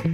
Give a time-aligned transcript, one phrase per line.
[0.00, 0.12] سلام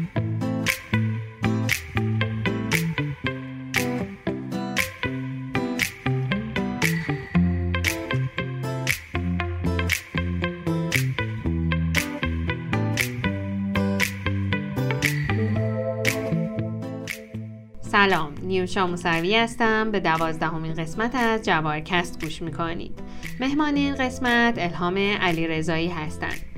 [18.42, 19.90] نیوشا موسوی هستم.
[19.90, 22.98] به دوازدهمین قسمت از جوارکست گوش می‌کنید.
[23.40, 26.55] مهمان این قسمت الهام علی رضایی هستند.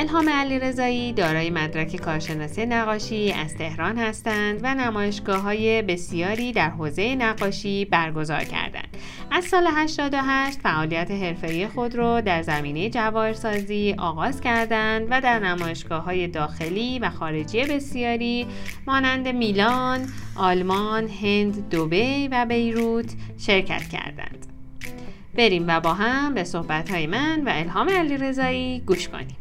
[0.00, 6.70] الهام علی رضایی دارای مدرک کارشناسی نقاشی از تهران هستند و نمایشگاه های بسیاری در
[6.70, 8.96] حوزه نقاشی برگزار کردند.
[9.30, 16.04] از سال 88 فعالیت حرفه‌ای خود را در زمینه جواهرسازی آغاز کردند و در نمایشگاه
[16.04, 18.46] های داخلی و خارجی بسیاری
[18.86, 24.46] مانند میلان، آلمان، هند، دوبی و بیروت شرکت کردند.
[25.34, 29.36] بریم و با هم به صحبت من و الهام علی رضایی گوش کنیم.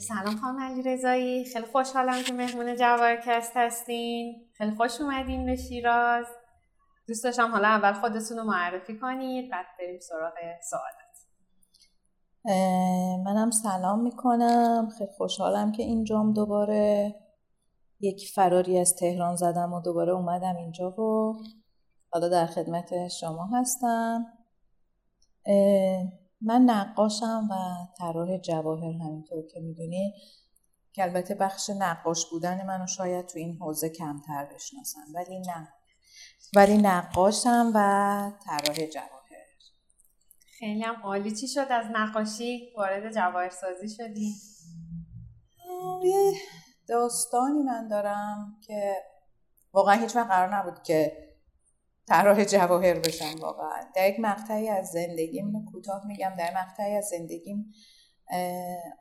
[0.00, 1.44] سلام خانم علی رضایی.
[1.44, 4.48] خیلی خوشحالم که مهمون جوارکست هستین.
[4.52, 6.26] خیلی خوش اومدین به شیراز.
[7.08, 10.32] دوست داشتم حالا اول خودتون رو معرفی کنید بعد بریم سراغ
[10.70, 11.10] سوالات.
[13.24, 14.88] منم سلام می‌کنم.
[14.98, 17.14] خیلی خوشحالم که اینجام دوباره
[18.00, 21.34] یک فراری از تهران زدم و دوباره اومدم اینجا و
[22.12, 24.26] حالا در خدمت شما هستم.
[26.40, 27.54] من نقاشم و
[27.98, 30.14] طراح جواهر همینطور که می‌دونی
[30.92, 35.68] که البته بخش نقاش بودن منو شاید تو این حوزه کمتر بشناسن ولی نه.
[36.56, 39.10] ولی نقاشم و طراح جواهر.
[40.58, 41.36] خیلی هم عالی.
[41.36, 44.34] چی شد از نقاشی؟ وارد جواهرسازی شدی؟
[46.04, 46.32] یه
[46.88, 48.94] داستانی من دارم که
[49.72, 51.29] واقعا هیچ وقت قرار نبود که
[52.10, 53.80] طراح جواهر بشم واقعا.
[53.94, 56.34] در یک مقطعی از زندگیم کوتاه میگم.
[56.38, 57.72] در مقطعی از زندگیم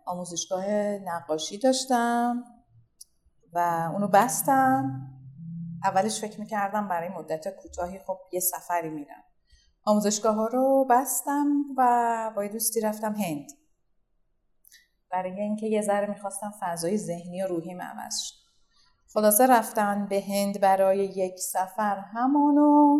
[0.06, 2.44] آموزشگاه نقاشی داشتم
[3.54, 5.08] و اونو بستم.
[5.84, 9.24] اولش فکر می‌کردم برای مدت کوتاهی خب یه سفری میرم.
[9.86, 11.48] آموزشگاه ها رو بستم
[11.78, 13.48] و با دوستی رفتم هند.
[15.12, 18.39] برای اینکه یه ذره می‌خواستم فضای ذهنی و روحی عوض شد
[19.14, 22.98] خلاصه رفتن به هند برای یک سفر همانو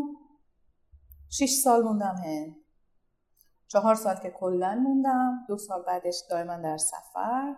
[1.30, 2.56] شیش سال موندم هند.
[3.68, 7.56] چهار سال که کلا موندم دو سال بعدش دائما در سفر.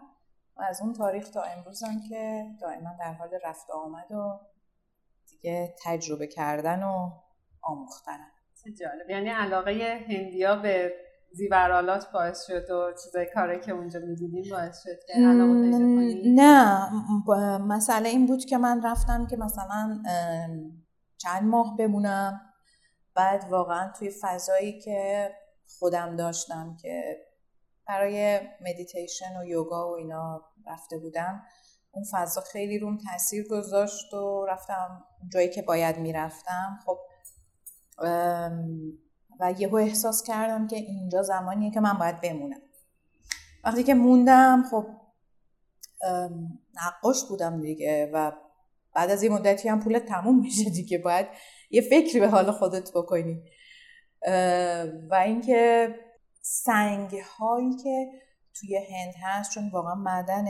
[0.56, 4.39] و از اون تاریخ تا امروزم که دائما در حال رفت آمد و
[5.29, 7.12] دیگه تجربه کردن و
[7.62, 8.31] آموختنم.
[8.79, 9.09] جالب.
[9.09, 10.94] یعنی علاقه هندیا به
[11.34, 15.19] زیورالات باعث شد و چیزای کاری که اونجا می‌دیدیم باعث شد که
[16.25, 20.03] نه مسئله این بود که من رفتم که مثلا
[21.18, 22.42] چند ماه بمونم.
[23.16, 25.31] بعد واقعا توی فضایی که
[25.80, 27.18] خودم داشتم که
[27.88, 31.44] برای مدیتیشن و یوگا و اینا رفته بودم
[31.92, 35.03] اون فضا خیلی روم تاثیر گذاشت و رفتم
[35.34, 36.80] جایی که باید می‌رفتم.
[36.86, 37.00] خب
[39.41, 42.62] و یهو احساس کردم که اینجا زمانیه که من باید بمونم.
[43.63, 44.85] وقتی که موندم خب
[46.74, 48.31] نقاش بودم دیگه و
[48.96, 51.28] بعد از یه مدتی هم پولت تموم میشه دیگه باید
[51.69, 53.44] یه فکری به حال خودت بکنی.
[55.09, 55.90] و اینکه
[56.41, 58.07] سنگ هایی که
[58.53, 60.46] توی هند هست چون واقعا معدن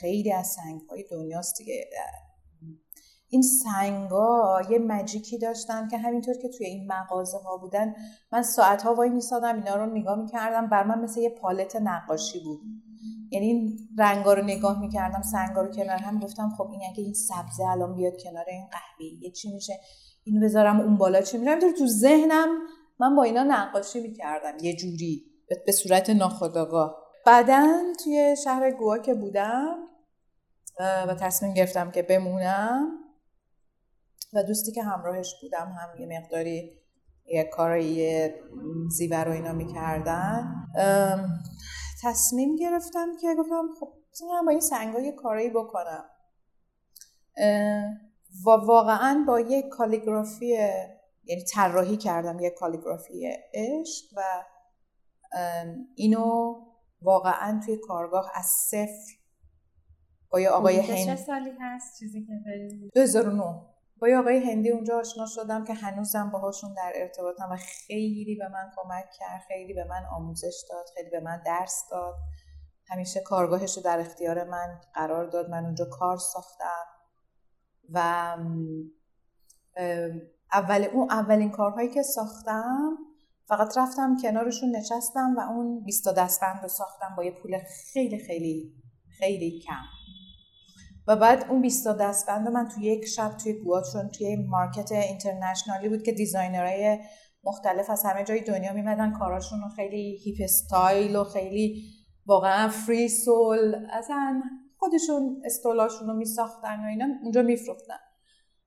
[0.00, 1.90] خیلی از سنگ های دنیاست دیگه.
[3.34, 7.94] این سنگا یه مجیکی داشتن که همینطور که توی این مغازه ها بودن
[8.32, 12.40] من ساعت ها وای میسادم اینا رو نگاه می‌کردم بر من مثل یه پالت نقاشی
[12.44, 12.60] بود.
[13.30, 17.14] یعنی این رنگا رو نگاه می‌کردم سنگا رو کنار هم گفتم خب این اگه این
[17.14, 19.80] سبزه الان بیاد کنار این قهوه چی میشه؟
[20.24, 21.20] اینو بذارم اون بالا.
[21.20, 22.48] چی میشه تو ذهنم
[22.98, 25.24] من با اینا نقاشی می‌کردم یه جوری
[25.66, 26.96] به صورت ناخودآگاه.
[27.26, 29.76] بعدا توی شهر گوا که بودم
[30.80, 33.03] و تصمیم گرفتم که بمونم
[34.34, 36.80] و دوستی که همراهش بودم هم یه مقداری
[37.26, 38.28] یه کارایی
[38.88, 40.54] زیور رو اینا می‌کردن.
[42.02, 43.92] تصمیم گرفتم که گفتم خب
[44.44, 46.04] با این سنگا یه کارایی بکنم.
[48.46, 50.46] و واقعا با یه کالیگرافی
[51.24, 54.22] یعنی طراحی کردم یه کالیگرافی عشق و
[55.94, 56.54] اینو
[57.02, 59.12] واقعا توی کارگاه از صفر
[60.30, 62.32] با یه آقای هند چه سالی هست چیزی که
[62.94, 63.73] 2009
[64.08, 68.70] یه آقای هندی اونجا آشنا شدم که هنوزم باهاشون در ارتباطم و خیلی به من
[68.76, 72.14] کمک کرد خیلی به من آموزش داد خیلی به من درس داد.
[72.88, 75.50] همیشه کارگاهش رو در اختیار من قرار داد.
[75.50, 76.86] من اونجا کار ساختم
[77.90, 77.98] و
[80.52, 82.98] اول اون اولین کارهایی که ساختم
[83.48, 87.58] فقط رفتم کنارشون نشستم و اون 20 دستبند رو ساختم با یه پول
[87.92, 88.74] خیلی خیلی
[89.18, 90.03] خیلی کم.
[91.06, 95.88] و بعد اون 20 دستبند من توی یک شب توی گواتشون توی market international ی
[95.88, 96.98] بود که designer های
[97.44, 99.12] مختلف از همه جای دنیا میمدن.
[99.12, 101.82] کاراشون رو خیلی hip style و خیلی
[102.26, 104.42] واقعا free soul اصلا
[104.76, 107.98] خودشون stall اشون رو میساختن و اینا اونجا میفروختن.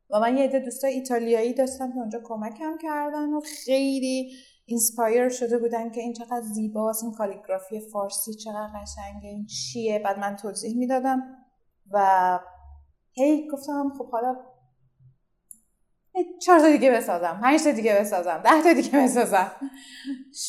[0.09, 4.31] و من یه عده دوستای ایتالیایی داشتم که اونجا کمکم کردن و خیلی
[4.65, 9.99] inspire شده بودن که این چقدر زیباست این calligraphy فارسی چقدر قشنگه این چیه.
[9.99, 11.46] بعد من توضیح می‌دادم.
[11.91, 12.39] و
[13.11, 14.35] هی گفتم خب حالا
[16.41, 19.51] چهار تا دیگه بسازم پنج تا دیگه بسازم ده تا دیگه بسازم.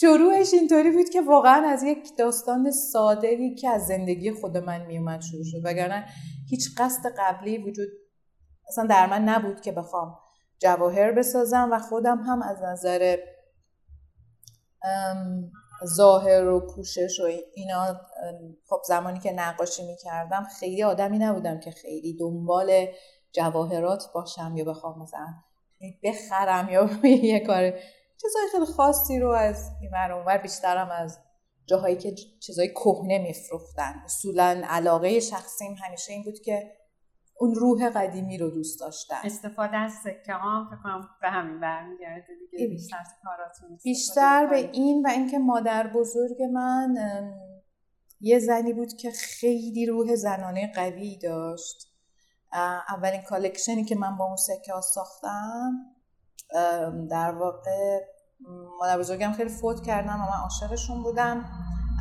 [0.01, 5.21] شروعش اینطوری بود که واقعا از یک داستان ساده که از زندگی خود من میومد
[5.21, 5.61] شروع شد.
[5.65, 6.07] وگرنه
[6.51, 7.89] هیچ قصد قبلی وجود
[8.69, 10.19] اصلا در من نبود که بخوام
[10.59, 13.17] جواهر بسازم و خودم هم از نظر
[15.87, 18.01] ظاهر و پوشش و اینا
[18.69, 22.87] خب زمانی که نقاشی می‌کردم خیلی آدمی نبودم که خیلی دنبال
[23.33, 25.35] جواهرات باشم یا بخوام مثلا
[26.03, 26.91] بخرم یا
[27.33, 27.73] یه کار
[28.23, 31.19] چیزای خیلی خاصی رو از این اونور بیشترم از
[31.67, 34.03] جاهایی که چیزای کهنه میفروختن.
[34.05, 36.73] اصولا علاقه شخصیم همیشه این بود که
[37.41, 39.17] اون روح قدیمی رو دوست داشتن.
[39.25, 45.09] استفاده از سکه ها فکرم به همین برمیگرده دیگه بیشتر کاراتون بیشتر به این و
[45.09, 46.95] اینکه مادر بزرگ من
[48.21, 51.89] یه زنی بود که خیلی روح زنانه قوی داشت.
[52.89, 55.73] اولین کالکشنی که من با اون سکه ها ساختم
[57.11, 58.01] در واقع
[58.81, 61.45] مادر بزرگم خیلی فوت کردم و من عاشقشون بودم.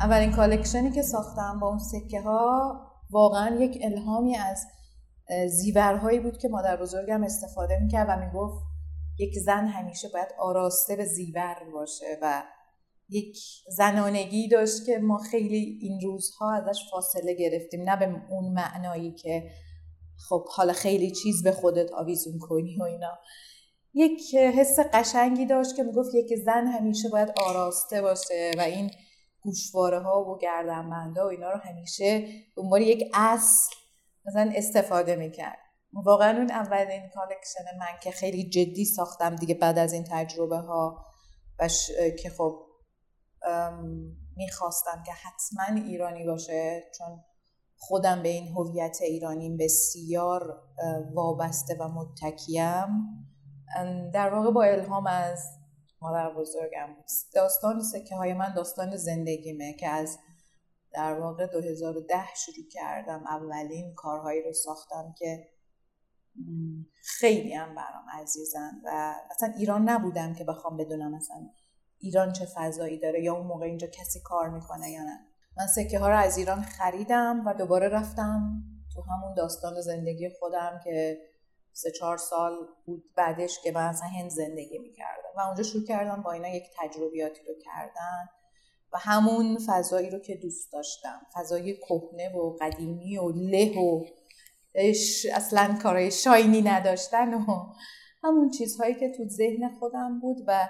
[0.02, 2.80] اولین کالکشنی که ساختم با اون سکه ها
[3.10, 4.66] واقعا یک الهامی از
[5.48, 8.64] زیورهایی بود که مادر بزرگم استفاده می‌کرد و می‌گفت
[9.18, 12.42] یک زن همیشه باید آراسته به زیور باشه و
[13.08, 13.38] یک
[13.76, 17.90] زنانگی داشت که ما خیلی این روزها ازش فاصله گرفتیم.
[17.90, 19.50] نه به اون معنایی که
[20.28, 23.18] خب حالا خیلی چیز به خودت آویزون کنی و اینا.
[23.94, 28.90] یک حس قشنگی داشت که می‌گفت یک زن همیشه باید آراسته باشه و این
[29.40, 32.28] گوشواره ها و گردنبنده و اینا رو همیشه
[32.70, 33.74] به یک اصل
[34.28, 35.58] مثلا استفاده می‌کرد.
[35.92, 41.04] واقعا اون اولین collection من که خیلی جدی ساختم دیگه بعد از این تجربه ها
[41.58, 41.68] و
[42.22, 42.66] که خب
[44.36, 47.24] می‌خواستم که حتما ایرانی باشه چون
[47.76, 50.62] خودم به این هویت ایرانی بسیار
[51.14, 52.86] وابسته و متکیم.
[54.14, 55.42] در واقع با الهام از
[56.02, 56.88] مادر بزرگم.
[57.34, 60.18] داستان سکه های من داستان زندگیمه که از
[60.92, 65.48] در واقع 2010 شروع کردم اولین کارهایی رو ساختم که
[67.02, 71.50] خیلی هم برام عزیزن و اصلا ایران نبودم که بخوام بدونم مثلا
[71.98, 75.18] ایران چه فضایی داره یا اون موقع اینجا کسی کار می‌کنه یا نه.
[75.56, 78.62] من سکه ها رو از ایران خریدم و دوباره رفتم
[78.94, 81.18] تو همون داستان زندگی خودم که
[81.72, 82.52] سه چهار سال
[82.86, 85.28] بود بعدش که من اصلا هند زندگی می‌کردم.
[85.36, 88.28] و اونجا شروع کردم با اینا یک تجربیاتی رو کردن.
[88.92, 91.20] و همون فضایی رو که دوست داشتم.
[91.34, 94.04] فضای کهنه و قدیمی و له و
[95.34, 97.44] اصلا کارهای شاینی نداشتن و
[98.24, 100.68] همون چیزهایی که تو ذهن خودم بود و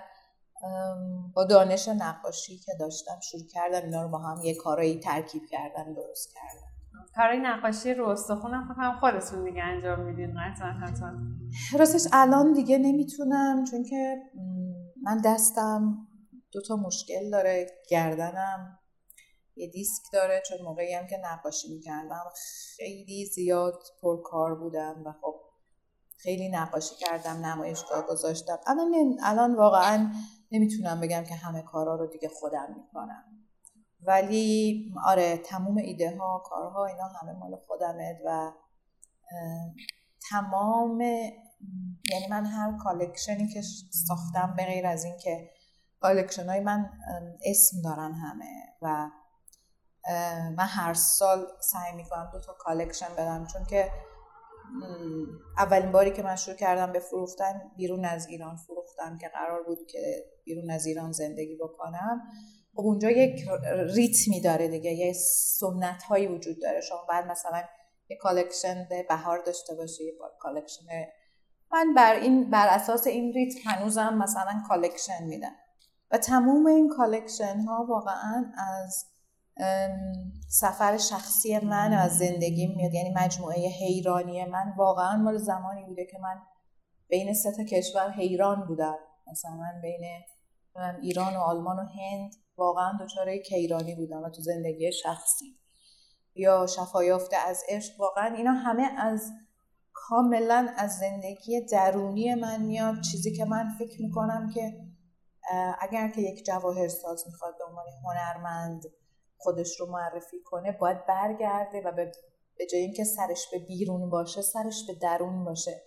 [1.34, 5.92] با دانش نقاشی که داشتم شروع کردم اینا رو با هم یه کارایی ترکیب کردن
[5.92, 6.68] درست کردم.
[7.16, 11.12] کارای نقاشی رو استخونم هم خودتون دیگه انجام میدین قطعا حتما.
[11.78, 14.16] راستش الان دیگه نمی‌تونم چون که
[15.02, 16.07] من دستم
[16.52, 17.66] دو تا مشکل داره.
[17.90, 18.78] گردنم
[19.56, 22.24] یه دیسک داره چون موقعی هم که نقاشی می‌کردم
[22.76, 25.34] خیلی زیاد پرکار بودم و خب
[26.16, 28.58] خیلی نقاشی کردم نمایشگاه گذاشتم.
[28.66, 30.12] الان الان واقعا
[30.52, 33.24] نمی‌تونم بگم که همه کارا رو دیگه خودم می‌کنم.
[34.00, 38.52] ولی آره تموم ایده ها کارها اینا همه مال خودمه و
[40.30, 43.62] تمام یعنی من هر collection ی که
[44.06, 45.50] ساختم به غیر از این که
[46.00, 46.90] collection های من
[47.44, 48.44] اسم دارن همه
[48.82, 49.10] و
[50.56, 53.90] من هر سال سعی می‌کنم دو تا collection بدم چون که
[55.58, 59.78] اولین باری که من شروع کردم به فروختن بیرون از ایران فروختم که قرار بود
[59.90, 62.22] که بیرون از ایران زندگی بکنم.
[62.74, 63.48] خب اونجا یک
[63.94, 65.12] ریتمی داره دیگه یه
[65.60, 66.80] سنت هایی وجود داره.
[66.80, 67.62] شما باید مثلا
[68.08, 70.84] یه collection به بهار داشته باشه یه collection
[71.72, 75.56] من بر این بر اساس این ریتم هنوزم مثلا collection میدم.
[76.10, 79.04] و تموم این collection ها واقعا از
[80.48, 82.94] سفر شخصی من از زندگی میاد.
[82.94, 86.42] یعنی مجموعه حیرانی من واقعا مال زمانی بوده که من
[87.08, 88.96] بین سه تا کشور حیران بودم.
[89.32, 90.04] مثلا من بین
[91.02, 95.58] ایران و آلمان و هند واقعا دچار کیرانی بودم و تو زندگی شخصی.
[96.34, 98.00] یا شفایافته از عشق.
[98.00, 99.32] واقعا اینا همه از
[99.92, 103.00] کاملا از زندگی درونی من میاد.
[103.00, 104.87] چیزی که من فکر می‌کنم که
[105.80, 108.82] اگر که یک جواهر ساز می‌خواد به عنوان هنرمند
[109.36, 111.92] خودش رو معرفی کنه باید برگرده و
[112.58, 115.82] به جای اینکه سرش به بیرون باشه سرش به درون باشه.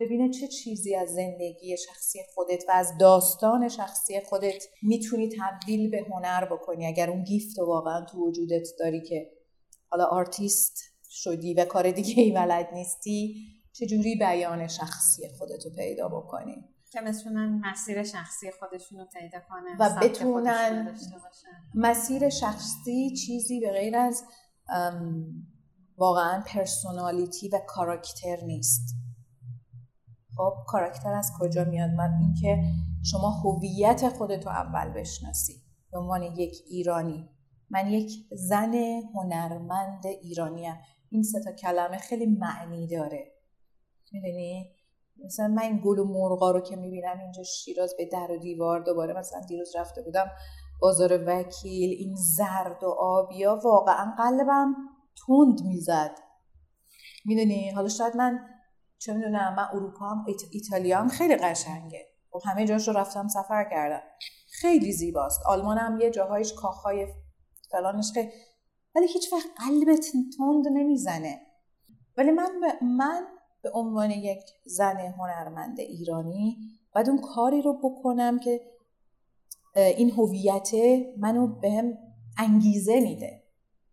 [0.00, 6.04] ببینه چه چیزی از زندگی شخصی خودت و از داستان شخصی خودت می‌تونی تبدیل به
[6.10, 6.86] هنر بکنی.
[6.86, 9.30] اگر اون gift رو واقعا تو وجودت داری که
[9.88, 10.78] حالا آرتیست
[11.10, 17.60] شدی و کار دیگه ای بلد نیستی چجوری بیان شخصی خودتو پیدا بکنی؟ که بتونن
[17.64, 20.96] مسیر شخصی خودشون رو پیدا کنن و بتونن
[21.74, 24.24] مسیر شخصی چیزی به غیر از
[25.96, 28.94] واقعا پرسونالیتی و کاراکتر نیست.
[30.36, 32.62] خب کاراکتر از کجا میاد؟ من اینکه
[33.10, 35.62] شما هویت خودتو اول بشناسی.
[35.92, 37.28] به عنوان یک ایرانی.
[37.70, 38.74] من یک زن
[39.14, 40.74] هنرمند ایرانیم.
[41.10, 43.32] این سه تا کلمه خیلی معنی داره.
[44.12, 44.73] می‌دونی؟
[45.24, 48.80] مثلا من این گل و مرغا رو که می‌بینم اینجا شیراز به در و دیوار
[48.80, 50.30] دوباره مثلا دیروز رفته بودم
[50.80, 54.74] بازار وکیل این زرد و آبیا واقعا قلبم
[55.26, 56.18] تند می‌زد.
[57.24, 58.38] می‌دونی؟ حالا شاید من
[58.98, 62.06] چه می‌دونم من اروپا هم ایتالیا هم خیلی قشنگه.
[62.30, 64.02] خب همه جاش رو رفتم سفر کردم.
[64.60, 65.40] خیلی زیباست.
[65.46, 67.06] آلمان هم یه جاهایش کاخهای
[67.70, 68.30] فلانش خیلی
[68.94, 70.06] ولی هیچ وقت قلبت
[70.38, 71.40] تند نمی‌زنه.
[72.16, 73.26] ولی من به من
[73.64, 76.56] به عنوان یک زن هنرمند ایرانی
[76.94, 78.60] باید اون کاری رو بکنم که
[79.76, 80.70] این هویت
[81.18, 81.98] منو بهم
[82.38, 83.42] انگیزه میده.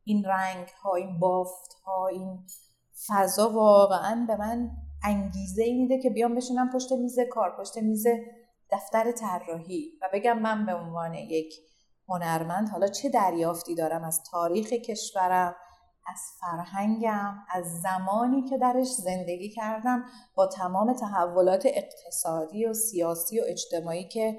[0.04, 2.40] این رنگ ها این بافت ها این
[3.08, 4.72] فضا واقعا به من
[5.04, 8.08] انگیزه میده که بیام بشینم پشت میز کار پشت میز
[8.72, 11.54] دفتر طراحی و بگم من به عنوان یک
[12.08, 15.56] هنرمند حالا چه دریافتی دارم از تاریخ کشورم
[16.12, 23.44] از فرهنگم از زمانی که درش زندگی کردم با تمام تحولات اقتصادی و سیاسی و
[23.48, 24.38] اجتماعی که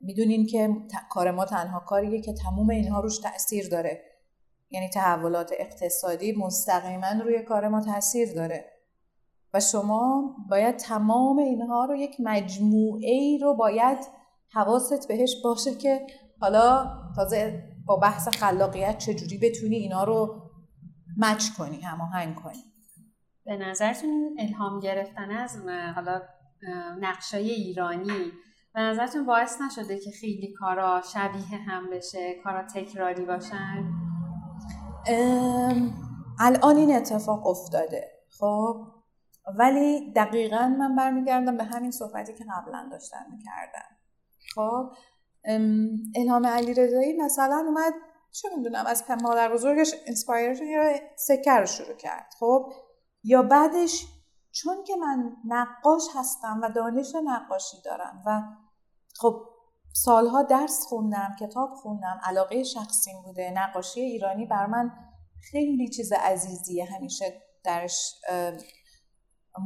[0.00, 0.76] می‌دونین که
[1.10, 4.02] کار ما تنها کاریه که تمام اینها روش تاثیر داره.
[4.70, 8.64] یعنی تحولات اقتصادی مستقیما روی کار ما تاثیر داره.
[9.54, 13.98] و شما باید تمام اینها رو یک مجموعه ای رو باید
[14.52, 16.06] حواست بهش باشه که
[16.40, 16.86] حالا
[17.16, 20.49] تازه با بحث خلاقیت چجوری بتونی اینا رو
[21.16, 22.64] مچ کنی هماهنگ کنی.
[23.44, 25.56] به نظرتون الهام گرفتن از
[25.94, 26.20] حالا
[27.00, 28.32] نقشای ایرانی
[28.74, 33.92] به نظرتون باعث نشده که خیلی کارا شبیه هم بشه کارا تکراری باشن؟
[36.38, 38.86] الان این اتفاق افتاده خب؟
[39.58, 43.96] ولی دقیقا من برمیگردم به همین صحبتی که قبلا داشتم می‌کردم.
[44.54, 44.92] خب؟
[46.16, 47.92] الهام علی رضایی مثلا اومد
[48.32, 52.34] چه می‌دونم از مادر بزرگش انسپایرشن یا سکه رو شروع کرد.
[52.40, 52.72] خب
[53.24, 54.06] یا بعدش
[54.52, 58.42] چون که من نقاش هستم و دانش نقاشی دارم و
[59.16, 59.46] خب
[59.92, 64.90] سالها درس خوندم کتاب خوندم علاقه شخصیم بوده نقاشی ایرانی بر من
[65.50, 66.84] خیلی چیز عزیزیه.
[66.84, 68.14] همیشه درش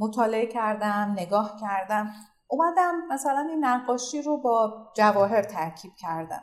[0.00, 2.12] مطالعه کردم نگاه کردم.
[2.46, 6.42] اومدم مثلا این نقاشی رو با جواهر ترکیب کردم.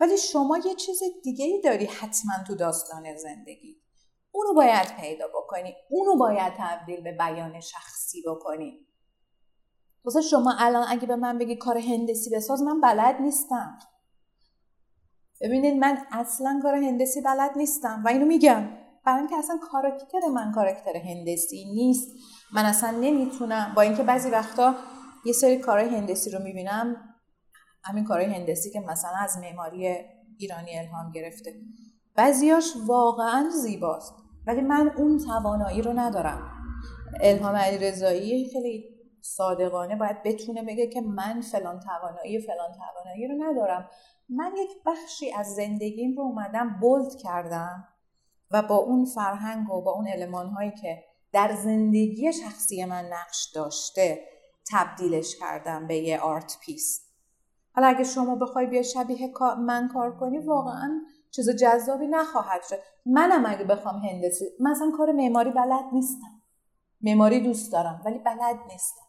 [0.00, 3.82] ولی شما یه چیز دیگه ای داری حتما تو داستان زندگی.
[4.32, 5.74] اونو باید پیدا بکنی.
[5.90, 8.86] اونو باید تبدیل به بیان شخصی بکنی.
[10.04, 13.78] واسه شما الان اگه به من بگی کار هندسی بساز من بلد نیستم.
[15.40, 18.68] ببینید من اصلا کار هندسی بلد نیستم و اینو میگم.
[19.04, 22.08] برای اینکه اصلا کاراکتر من کاراکتر هندسی نیست.
[22.54, 23.72] من اصلا نمی‌تونم.
[23.76, 24.74] با اینکه بعضی وقتا
[25.24, 27.14] یه سری کارهای هندسی رو می‌بینم
[27.88, 29.96] همین کارهای هندسی که مثلا از معماری
[30.38, 31.54] ایرانی الهام گرفته.
[32.14, 34.14] بعضیاش واقعا زیباست
[34.46, 36.52] ولی من اون توانایی رو ندارم.
[37.20, 38.84] الهام علی رضایی خیلی
[39.20, 43.90] صادقانه باید بتونه بگه که من فلان توانایی فلان توانایی رو ندارم.
[44.28, 47.88] من یک بخشی از زندگیم رو اومدم بولد کردم
[48.50, 53.50] و با اون فرهنگ و با اون علمان هایی که در زندگی شخصی من نقش
[53.54, 54.20] داشته
[54.72, 57.05] تبدیلش کردم به یه آرت پیس
[57.76, 62.76] حالا اگه شما بخوای بیا شبیه من کار کنی واقعا چیز جذابی نخواهد شد.
[63.06, 66.42] منم اگه بخوام هندسی مثلا کار معماری بلد نیستم.
[67.00, 69.06] معماری دوست دارم ولی بلد نیستم.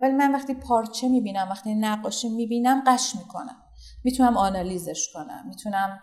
[0.00, 3.62] ولی من وقتی پارچه می‌بینم وقتی نقاشی می‌بینم قش می‌کنم.
[4.04, 6.00] می‌تونم آنالیزش کنم می‌تونم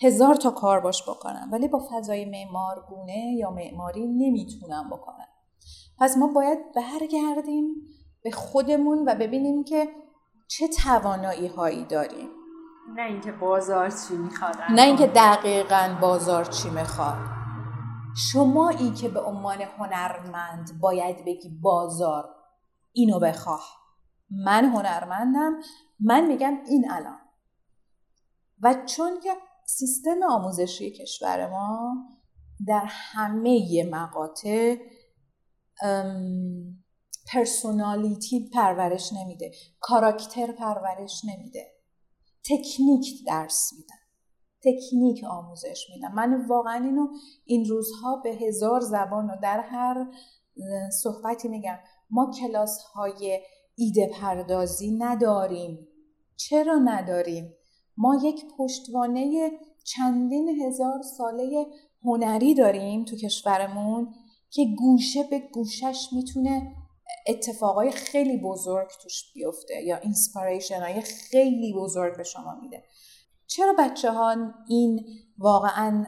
[0.00, 1.48] هزار تا کار باش بکنم.
[1.52, 5.28] ولی با فضای معمارگونه یا معماری نمی‌تونم بکنم.
[5.98, 7.74] پس ما باید برگردیم
[8.22, 9.88] به خودمون و ببینیم که
[10.48, 12.28] چه توانایی هایی داریم
[12.94, 17.18] نه اینکه بازار چی می‌خواد نه اینکه دقیقا بازار چی می‌خواد.
[18.16, 22.34] شمایی که به عنوان هنرمند باید بگی بازار
[22.92, 23.64] اینو بخواه.
[24.30, 25.52] من هنرمندم
[26.00, 27.20] من میگم این الان.
[28.62, 29.30] و چون که
[29.66, 31.94] سیستم آموزشی کشور ما
[32.66, 34.76] در همه مقاطع
[37.32, 39.52] پرسونالیتی پرورش نمیده.
[39.80, 41.72] کاراکتر پرورش نمیده.
[42.44, 43.96] تکنیک درس میدن.
[44.62, 46.12] تکنیک آموزش میدن.
[46.12, 47.08] من واقعا اینو
[47.44, 50.06] این روزها به هزار زبان و در هر
[51.02, 51.78] صحبتی میگم.
[52.10, 53.40] ما کلاس های
[53.74, 55.88] ایده پردازی نداریم.
[56.36, 57.54] چرا نداریم؟
[57.96, 59.50] ما یک پشتوانه
[59.84, 61.66] چندین هزار ساله
[62.04, 64.14] هنری داریم تو کشورمون
[64.50, 66.72] که گوشه به گوشش می‌تونه
[67.26, 72.84] اتفاقای خیلی بزرگ توش بیفته یا اینسپریشن های خیلی بزرگ به شما میده.
[73.46, 74.36] چرا بچه ها
[74.68, 75.06] این
[75.38, 76.06] واقعا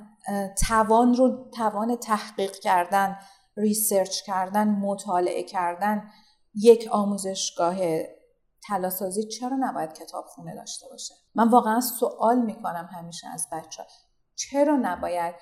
[0.67, 3.17] توان رو توان تحقیق کردن
[3.57, 6.11] ریسرچ کردن مطالعه کردن
[6.55, 7.77] یک آموزشگاه
[8.69, 13.87] تلاسازی چرا نباید کتاب خونه داشته باشه؟ من واقعا سوال می‌کنم همیشه از بچه
[14.35, 15.35] چرا نباید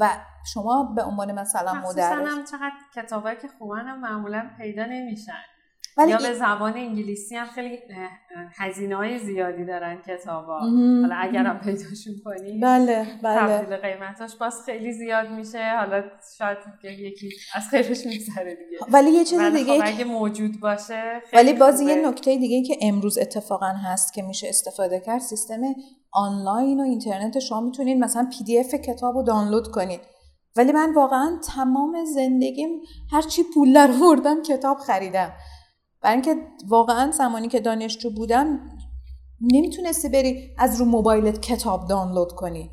[0.00, 0.10] و
[0.44, 5.42] شما به عنوان مثلا مدرس هم چقدر کتابایی که خوبن معمولا پیدا نمیشن.
[5.96, 7.78] ولی یا به زبان انگلیسی هم خیلی
[8.56, 10.58] هزینه های زیادی دارن کتابا.
[11.02, 13.58] حالا اگر هم پیداشون کنی بله بله.
[13.58, 15.76] تبدیل قیمتاش باز خیلی زیاد میشه.
[15.78, 16.02] حالا
[16.38, 18.78] شاید یکی از خیرش میگذره دیگه.
[18.92, 23.18] ولی یه چیز دیگه خب اگه موجود باشه ولی باز یه نکته دیگه که امروز
[23.18, 25.60] اتفاقا هست که میشه استفاده کرد سیستم
[26.12, 30.00] آنلاین و اینترنت شما می‌تونید مثلا پی دی اف کتاب رو دانلود کنید.
[30.56, 32.80] ولی من واقعا تمام زندگیم
[33.12, 33.90] هرچی پول در
[34.48, 35.32] کتاب خریدم.
[36.02, 36.36] برای اینکه
[36.68, 38.60] واقعا زمانی که دانشجو بودم
[39.40, 42.70] نمی‌تونستی بری از رو موبایلت کتاب دانلود کنی.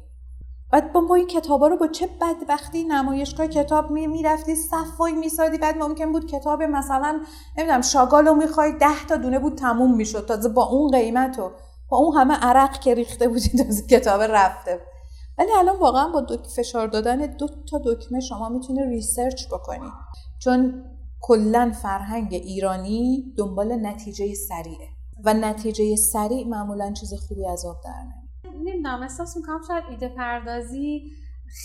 [0.72, 5.58] بعد با ما این کتابا رو با چه بدبختی نمایشگاه کتاب می می‌رفتی صفایی میسادی.
[5.58, 7.22] بعد ممکن بود کتاب مثلا
[7.58, 10.26] نمی‌دونم شاگالو می‌خوای ده تا دونه بود تموم می‌شد.
[10.26, 11.52] تازه با اون قیمت و
[11.90, 14.82] با اون همه عرق که ریخته بودی تازه کتاب رفته.
[15.38, 19.92] ولی الان واقعا با فشار دادن دو تا دکمه شما می‌تونی ریسرچ بکنی.
[20.40, 20.84] چون
[21.22, 24.88] کلا فرهنگ ایرانی دنبال نتیجه سریعه.
[25.26, 28.04] و نتیجه سریع معمولا چیز خوبی از آب در
[28.64, 31.12] نمی‌دونم احساس می‌کنم شاید ایده پردازی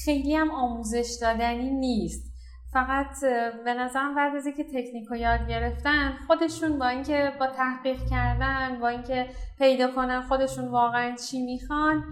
[0.05, 2.35] خیلی هم آموزش دادنی نیست.
[2.73, 3.21] فقط
[3.65, 8.81] به نظرم بعد از اینکه تکنیک رو یاد گرفتن خودشون با اینکه با تحقیق کردن
[8.81, 12.05] با اینکه پیدا کنن خودشون واقعا چی می‌خوان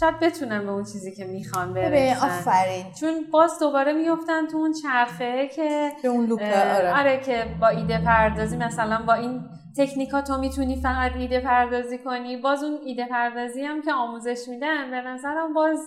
[0.00, 2.26] شاید بتونن به اون چیزی که می‌خوان برسن.
[2.26, 2.92] آفرین.
[3.00, 7.00] چون باز دوباره میفتن تو اون چرخه که به اون لوپه آره.
[7.00, 9.40] آره که با ایده پردازی مثلا با این
[9.76, 12.36] تکنیکا تو می‌تونی فقط ایده پردازی کنی.
[12.36, 15.78] باز اون ایده پردازی هم که آموزش میدن به نظرم باز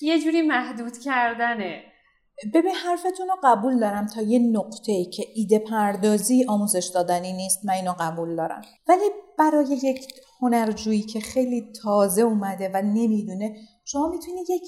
[0.00, 1.82] یه جوری محدود کردنه.
[2.54, 7.64] ببین حرفتون رو قبول دارم تا یه نقطه ای که ایده پردازی آموزش دادنی نیست
[7.64, 8.62] من اینو قبول دارم.
[8.88, 9.04] ولی
[9.38, 10.06] برای یک
[10.42, 14.62] هنرجویی که خیلی تازه اومده و نمی‌دونه شما می‌تونید یک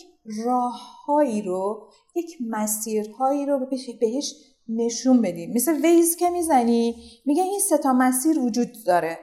[0.44, 3.66] راههایی رو یک مسیرهایی رو
[4.00, 4.34] بهش
[4.68, 9.18] نشون بدید مثل ویز که می‌زنی میگه این سه تا مسیر وجود داره.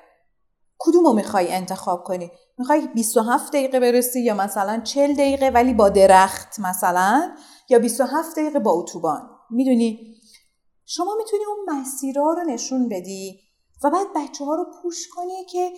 [0.78, 5.90] کدوم رو می‌خوای انتخاب کنی؟ می‌خوای 27 دقیقه برسی یا مثلا 40 دقیقه ولی با
[5.90, 7.32] درخت مثلا
[7.70, 10.16] یا 27 دقیقه با اتوبان؟ می‌دونی؟
[10.86, 13.40] شما می‌تونی اون مسیرها رو نشون بدی
[13.84, 15.72] و بعد بچه ها رو پوش کنی که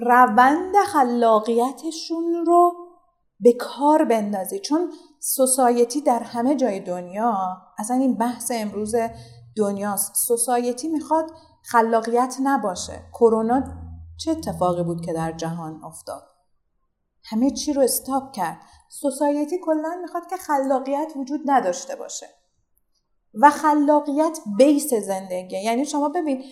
[0.00, 2.72] روند خلاقیتشون رو
[3.40, 4.58] به کار بندازی.
[4.58, 7.36] چون سوسایتی در همه جای دنیا
[7.78, 8.94] اصلا این بحث امروز
[9.56, 10.14] دنیاست.
[10.14, 11.30] سوسایتی می‌خواد
[11.62, 13.02] خلاقیت نباشه.
[13.12, 13.62] کرونا
[14.16, 16.22] چه اتفاقی بود که در جهان افتاد؟
[17.24, 18.60] همه چی رو استاپ کرد.
[18.88, 22.26] سوسایتی کلا می‌خواد که خلاقیت وجود نداشته باشه.
[23.42, 26.44] و خلاقیت بیس زندگی یعنی شما ببین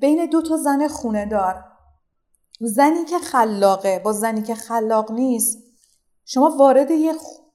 [0.00, 1.64] بین دو تا زن خونه دار
[2.60, 5.58] زنی که خلاقه با زنی که خلاق نیست
[6.24, 7.12] شما وارد یه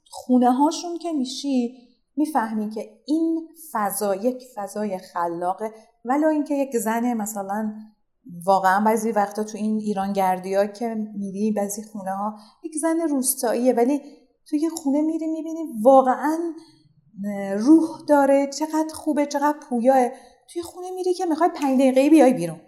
[0.10, 1.78] خونه هاشون که میشی
[2.16, 5.74] می‌فهمی که این فضا یک فضای خلاقه.
[6.06, 7.74] ولی اینکه یک زن مثلا
[8.46, 13.00] واقعا بعضی وقتا تو این ایران گردی ها که میری بعضی خونه ها یک زن
[13.00, 14.02] روستاییه ولی
[14.46, 16.38] تو یه خونه میری می‌بینی واقعا
[17.58, 20.10] روح داره چقدر خوبه چقدر پویاه.
[20.48, 22.60] توی خونه میری که می‌خوای پنج دقیقه بیای بیرون.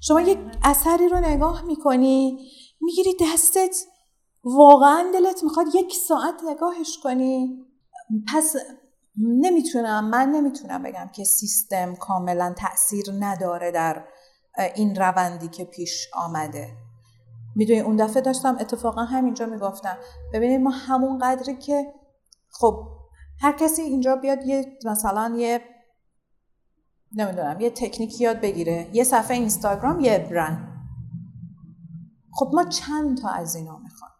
[0.00, 2.38] شما یک اثری رو نگاه می‌کنی
[2.80, 3.76] می‌گیری دستت.
[4.44, 7.64] واقعا دلت می‌خواد یک ساعت نگاهش کنی.
[8.34, 8.56] پس
[9.18, 14.04] نمی‌تونم من نمی‌تونم بگم که سیستم کاملا تاثیر نداره در
[14.74, 16.68] این روندی که پیش آمده.
[17.56, 19.98] می‌دونی اون دفعه داشتم اتفاقا همینجا می‌گفتم.
[20.32, 21.94] ببینید ما همون قدری که
[22.50, 22.88] خب
[23.40, 25.60] هر کسی اینجا بیاد یه مثلا یه
[27.12, 28.90] نمی‌دونم یه تکنیک یاد بگیره.
[28.92, 30.68] یه صفحه اینستاگرام یه برند
[32.32, 34.10] خب ما چند تا از اینا می‌خوام؟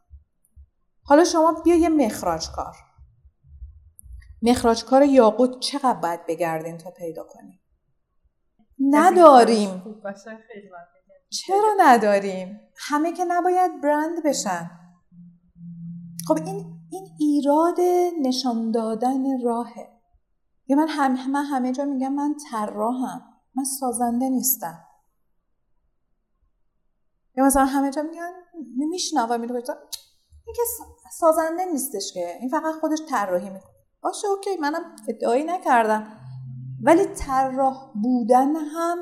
[1.03, 2.77] حالا شما بیا یه مخراج کار
[4.42, 7.61] مخراج کار یاقوت چقدر باید بگردین تا پیدا کنیم؟
[8.81, 9.83] نداریم.
[11.31, 14.70] چرا نداریم؟ همه که نباید برند بشن.
[16.29, 17.77] خب این این ایراد
[18.22, 19.97] نشان دادن راهه.
[20.68, 23.20] یه من هم من همه جا میگم من طراحم
[23.54, 24.85] من سازنده نیستم.
[27.37, 28.33] یا مثلا همه جا میگن
[28.76, 30.62] میشنوم میگه این که
[31.12, 33.72] سازنده نیستش که این فقط خودش طراحی می‌کنه.
[34.02, 36.12] باشه اوکی منم ادعایی نکردم.
[36.83, 38.98] ولی طراح بودن هم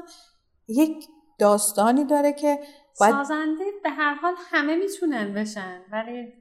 [0.69, 2.61] یک داستانی داره که
[3.01, 3.15] باید...
[3.15, 6.33] سازنده به هر حال همه می‌تونن بشن ولی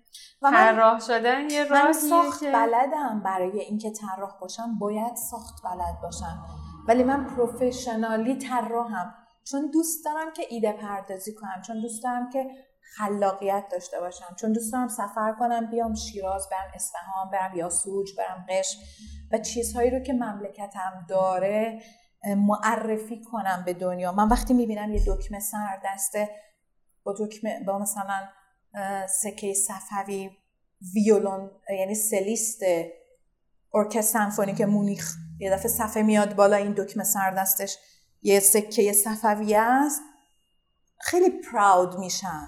[0.42, 2.52] طراح شدن یه راهیه ساخت که...
[2.52, 6.46] بلدم برای اینکه طراح باشم باید ساخت بلد باشم.
[6.88, 9.14] ولی من پروفشنالی طراحم.
[9.52, 12.48] چون دوست دارم که ایده پردازی کنم چون دوست دارم که
[12.98, 18.46] خلاقیت داشته باشم چون دوست دارم سفر کنم بیام شیراز برم اصفهان برم یاسوج برم
[18.50, 18.78] قش
[19.32, 21.82] و چیزهایی رو که مملکتم داره
[22.26, 24.12] معرفی کنم به دنیا.
[24.12, 26.30] من وقتی می‌بینم یه دکمه سر دسته
[27.04, 28.28] با دکمه با مثلا
[29.08, 30.30] سکه صفوی
[30.96, 32.60] ویولون یعنی سلیست
[33.74, 37.78] ارکستر که مونیخ یه دفعه صفحه میاد بالا این دکمه سر دستش
[38.22, 40.02] یه سکه صفوی است.
[41.02, 42.48] خیلی پراود میشن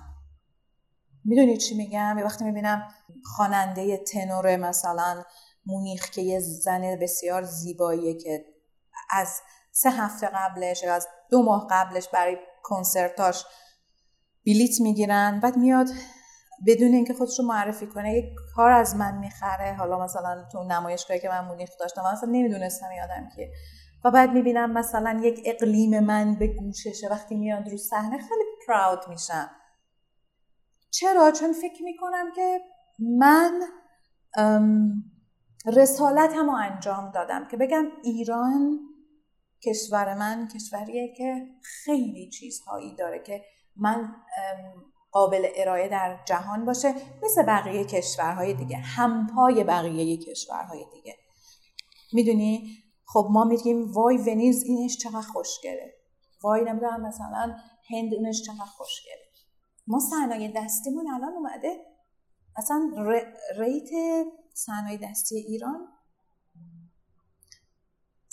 [1.25, 2.87] می‌دونی چی میگم؟ یه وقتی می‌بینم
[3.35, 5.23] خواننده تنور مثلا
[5.65, 8.45] مونیخ که یه زن بسیار زیباییه که
[9.09, 9.41] از
[9.81, 13.45] سه هفته قبلش یا از دو ماه قبلش برای کنسرتاش
[14.45, 15.39] بلیت می‌گیرن.
[15.39, 15.87] بعد میاد
[16.67, 19.73] بدون اینکه خودش رو معرفی کنه یک کار از من می‌خره.
[19.73, 23.51] حالا مثلا تو نمایشگاهی که من مونیخ داشتم من اصلا نمی‌دونستم یادم که
[24.05, 27.07] و بعد می‌بینم مثلا یک اقلیم من به گوششه.
[27.11, 29.49] وقتی میاد رو صحنه خیلی پراود میشم.
[30.91, 32.59] چرا؟ چون فکر می‌کنم که
[32.99, 33.61] من
[35.65, 37.47] رسالتم رو انجام دادم.
[37.47, 38.79] که بگم ایران
[39.63, 44.15] کشور من کشوریه که خیلی چیزهایی داره که من
[45.11, 46.93] قابل ارائه در جهان باشه
[47.23, 51.15] مثل بقیه کشورهای دیگه همپای بقیه کشورهای دیگه.
[52.13, 55.93] می‌دونی؟ خب ما میگیم وای ونیز اینش چقدر خوشگله.
[56.43, 57.55] وای نمی‌دونم مثلا
[57.89, 59.27] هند اینش چقدر خوشگله.
[59.87, 61.85] ما صنایع دستیمون الان اومده.
[62.57, 62.91] اصلا
[63.57, 63.89] ریت
[64.53, 65.87] صنایع دستی ایران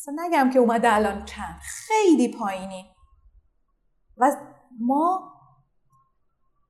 [0.05, 1.61] اصلا نگم که اومده الان چند.
[1.63, 2.95] خیلی پایینی.
[4.17, 4.37] و
[4.81, 5.33] ما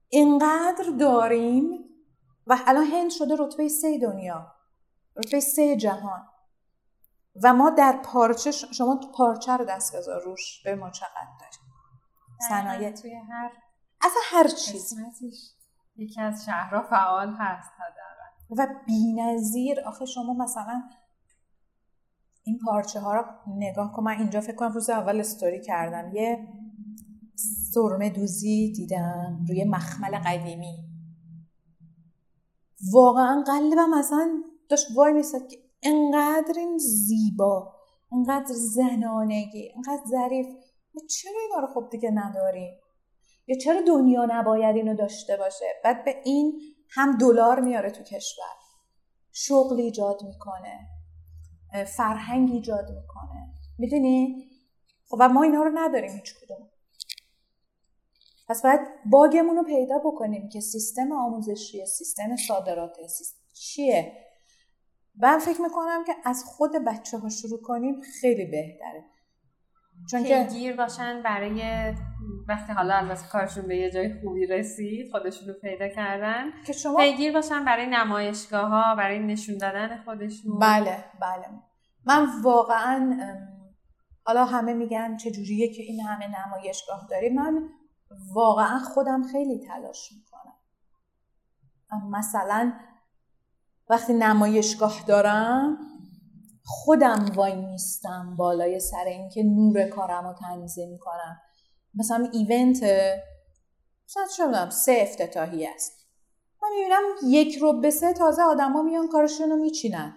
[0.08, 1.84] اینقدر داریم
[2.46, 4.54] و الان هند شده رتبه سه دنیا.
[5.16, 6.28] رتبه سه جهان.
[7.42, 11.74] و ما در پارچه شما پارچه رو دست بذار روش به ما چقدر داریم
[12.48, 12.92] صنایع.
[12.92, 13.52] توی هر
[14.00, 14.94] اصلا هر چیز
[15.96, 17.70] یکی از شهرها فعال هست
[18.58, 20.82] و بینظیر آخه شما مثلا
[22.44, 23.24] این پارچه ها رو
[23.56, 24.02] نگاه کن.
[24.02, 26.16] من اینجا فکر کنم روز اول استوری کردم.
[26.16, 26.48] یه
[27.74, 30.76] سرمه دوزی دیدم روی مخمل قدیمی.
[32.92, 37.74] واقعا قلبم اصلا داشت وای میستد که انقدر این زیبا
[38.12, 40.46] انقدر زنانگی انقدر ظریف.
[41.10, 42.74] چرا اینا رو خب دیگه نداریم؟
[43.46, 48.54] یا چرا دنیا نباید اینو داشته باشه؟ بعد به این هم دلار میاره تو کشور.
[49.32, 50.93] شغل ایجاد می‌کنه.
[51.96, 53.54] فرهنگ ایجاد می‌کنه.
[53.78, 54.50] می‌دونی؟
[55.08, 56.70] خب ما اینا رو نداریم هیچ کدوم.
[58.48, 64.12] پس باید باگمون رو پیدا بکنیم که سیستم آموزشی سیستم صادرات سیستم چیه؟
[65.16, 69.04] من فکر می‌کنم که از خود بچه ها شروع کنیم خیلی بهتره.
[70.10, 71.94] چون که گیر باشن برای
[72.48, 76.44] وقتی حالا البته کارشون به یه جای خوبی رسید خودشون رو پیدا کردن.
[76.66, 80.58] که شما پیگیر باشن برای نمایشگاه ها برای نشون دادن خودشون.
[80.58, 81.46] بله بله.
[82.06, 83.18] من واقعا
[84.26, 87.34] حالا همه میگن چجوریه که این همه نمایشگاه داریم.
[87.34, 87.68] من
[88.34, 90.54] واقعا خودم خیلی تلاش می‌کنم.
[92.10, 92.72] مثلا
[93.88, 95.78] وقتی نمایشگاه دارم
[96.64, 101.40] خودم وای نیستم بالای سر اینکه نور کارم رو تنظیم کنم.
[101.96, 102.82] مثلا ایونت
[104.08, 106.08] مثلا چه سه افتتاحی است.
[106.62, 110.16] من می‌بینم یک رو به سه تازه آدما میان کارشون رو میچینن.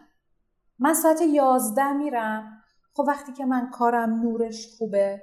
[0.80, 2.64] من ساعت یازده میرم.
[2.94, 5.22] خب وقتی که من کارم نورش خوبه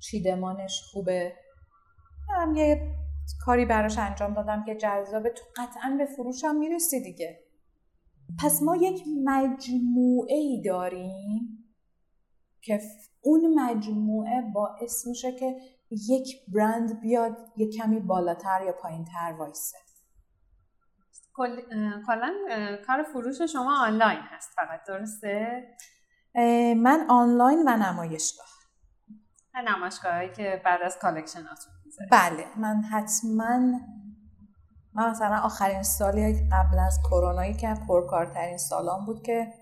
[0.00, 1.32] چیدمانش خوبه
[2.36, 2.94] هم یه
[3.44, 5.30] کاری براش انجام دادم که جذابه.
[5.30, 7.40] تو قطعا به فروشم می‌رسی دیگه.
[8.42, 11.74] پس ما یک مجموعه ای داریم
[12.62, 12.80] که
[13.22, 15.56] اون مجموعه باعث میشه که
[15.90, 19.78] یک برند بیاد یه کمی بالاتر یا پایین تر وایسه
[22.06, 22.32] کلا
[22.86, 25.62] کار فروش شما آنلاین هست فقط درسته؟
[26.76, 28.46] من آنلاین و نمایشگاه.
[29.54, 31.72] نمایشگاهی که بعد از collection اتون
[32.10, 33.58] بله من حتما
[34.94, 39.52] من مثلا آخرین سالی قبل از کرونایی که پرکارترین سالم بود که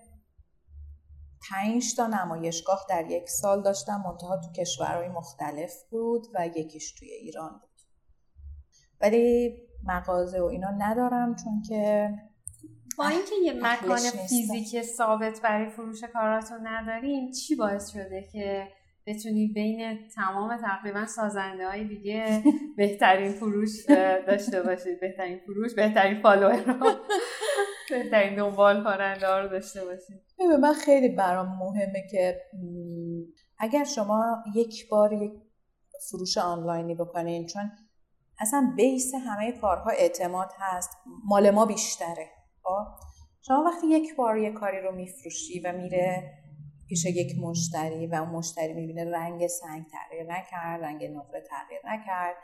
[1.49, 7.11] پنج تا نمایشگاه در یک سال داشتم منتها تو کشورهای مختلف بود و یکیش توی
[7.11, 7.81] ایران بود.
[9.01, 12.09] ولی مغازه و اینا ندارم چون که
[12.97, 13.99] با اینکه یه مکان
[14.29, 18.67] فیزیکی ثابت برای فروش کاراتون نداریم چی باعث شده که
[19.05, 22.43] بتونی بین تمام تقریبا سازنده های دیگه
[22.77, 23.85] بهترین فروش
[24.27, 26.63] داشته باشید بهترین فروش بهترین فالوور
[27.89, 30.21] بهترین دنبال کننده ها رو داشته باشید
[30.61, 32.41] من خیلی برام مهمه که
[33.59, 35.31] اگر شما یک بار یک
[36.09, 37.71] فروش آنلاینی بکنین چون
[38.39, 40.89] اصلا بیس همه کارها اعتماد هست.
[41.25, 42.29] مال ما بیشتره
[42.63, 42.85] خب؟
[43.41, 46.33] شما وقتی یک بار یک کاری رو میفروشی و میره
[46.91, 52.35] پیش یک مشتری و اون مشتری می‌بینه رنگ سنگ تغییر نکرد رنگ نقره تغییر نکرد.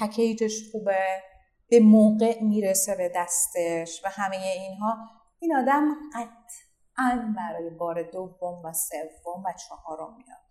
[0.00, 1.22] پکیجش خوبه
[1.68, 4.96] به موقع می‌رسه به دستش و همه اینها.
[5.38, 10.46] این آدم قطعا برای بار دوم و سوم و چهارم میاد.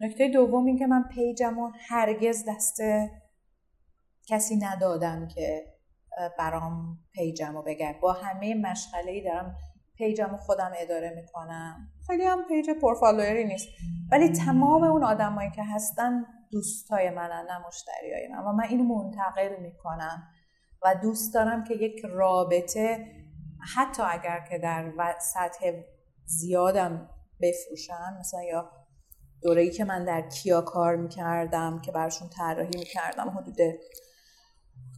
[0.00, 2.80] نکته دوم این که من page م و هرگز دست
[4.28, 5.64] کسی ندادم که
[6.38, 9.56] برام page م رو بگرد با همه مشغله ای دارم
[10.00, 11.88] page م خودم اداره می‌کنم.
[12.06, 13.68] خیلی هم page پر follower ی نیست.
[14.12, 18.38] ولی تمام اون آدمایی که هستن دوستای منن نه مشتریای من.
[18.38, 20.22] و من اینو منتقل می‌کنم.
[20.82, 23.06] و دوست دارم که یک رابطه
[23.74, 25.72] حتی اگر که در سطح
[26.24, 27.08] زیادم
[27.40, 28.70] بفروشم مثلا یا
[29.42, 33.58] دوره که من در کیا کار می‌کردم که برشون طراحی می‌کردم حدود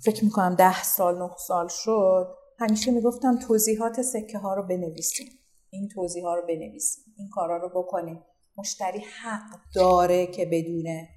[0.04, 2.34] فکر می‌کنم ده سال نه سال شد.
[2.62, 5.26] همیشه می‌گفتم توضیحات سکه ها رو بنویسیم.
[5.70, 7.04] این توضیح ها رو بنویسیم.
[7.16, 8.20] این کارا رو بکنیم.
[8.56, 11.08] مشتری حق داره که بدونه.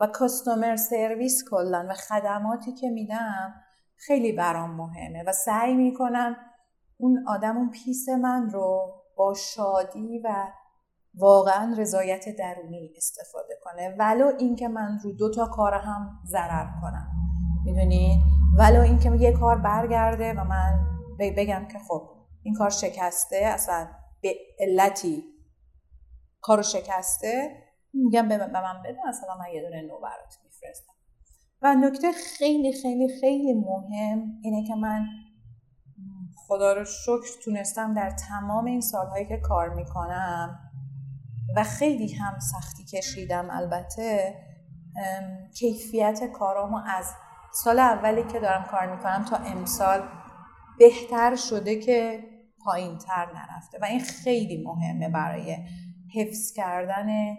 [0.00, 3.54] و کاستومر سرویس کلا و خدماتی که میدم
[3.96, 5.24] خیلی برام مهمه.
[5.26, 6.36] و سعی می‌کنم
[6.98, 10.46] اون آدم اون پیس من رو با شادی و
[11.14, 13.96] واقعا رضایت درونی استفاده کنه.
[13.98, 17.08] ولو اینکه من رو دو تا کار هم ضرر کنم.
[17.64, 18.22] می‌دونی؟
[18.58, 22.08] ولو اینکه یه کار برگرده و من بگم که خب
[22.42, 23.88] این کار شکسته اصلا
[24.20, 25.24] به علتی
[26.40, 27.62] کارو شکسته
[27.94, 30.92] میگم به من بده مثلا من یه دونه نو برات میفرستم.
[31.62, 35.06] و نکته خیلی خیلی خیلی مهم اینه که من
[36.36, 40.70] خدا رو شکر تونستم در تمام این سالهایی که کار می‌کنم
[41.56, 44.34] و خیلی هم سختی کشیدم البته
[45.58, 47.06] کیفیت کارامو از
[47.52, 50.02] سال اولی که دارم کار می‌کنم تا امسال
[50.78, 52.24] بهتر شده که
[52.64, 53.78] پایین تر نرفته.
[53.82, 55.56] و این خیلی مهمه برای
[56.14, 57.36] حفظ کردن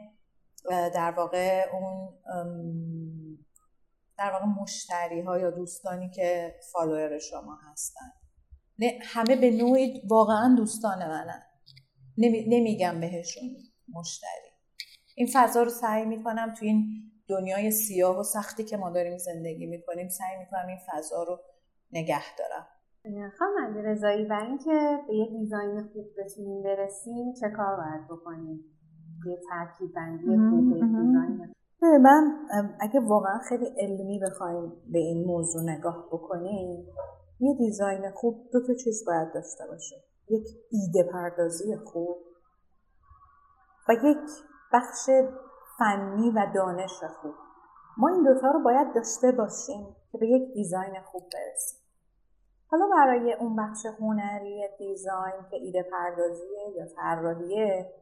[0.70, 2.10] در واقع اون
[4.18, 8.12] در واقع مشتری ها یا دوستانی که فالوور شما هستن.
[9.02, 11.44] همه به نوعی واقعا دوستان منن.
[12.18, 13.44] نمیگم بهشون
[13.94, 14.50] مشتری.
[15.16, 16.88] این فضا رو سعی می‌کنم تو این
[17.28, 21.40] دنیای سیاه و سختی که ما داریم زندگی می‌کنیم سعی می‌کنم این فضا رو
[21.92, 22.68] نگه دارم.
[23.40, 28.66] خانم علی رضایی برای اینکه به یه دیزاین خوب بتونیم برسیم چه کار باید بکنیم؟
[29.26, 31.54] یه ترکیب بندی خوب دیزاین.
[31.82, 32.48] من
[32.80, 36.88] اگه واقعا خیلی علمی بخوایم به این موضوع نگاه بکنیم
[37.40, 39.96] یه دیزاین خوب دو تا چیز باید داشته باشه
[40.30, 42.18] یک ایده پردازی خوب
[43.90, 44.30] و یک
[44.74, 45.10] بخش
[45.80, 47.34] فنی و دانش خوب.
[47.98, 51.83] ما این دوتا رو باید داشته باشیم که به یک دیزاین خوب برسیم.
[52.74, 57.94] حالا برای اون بخش هنری دیزاین که ایده پردازیه یا طراحیه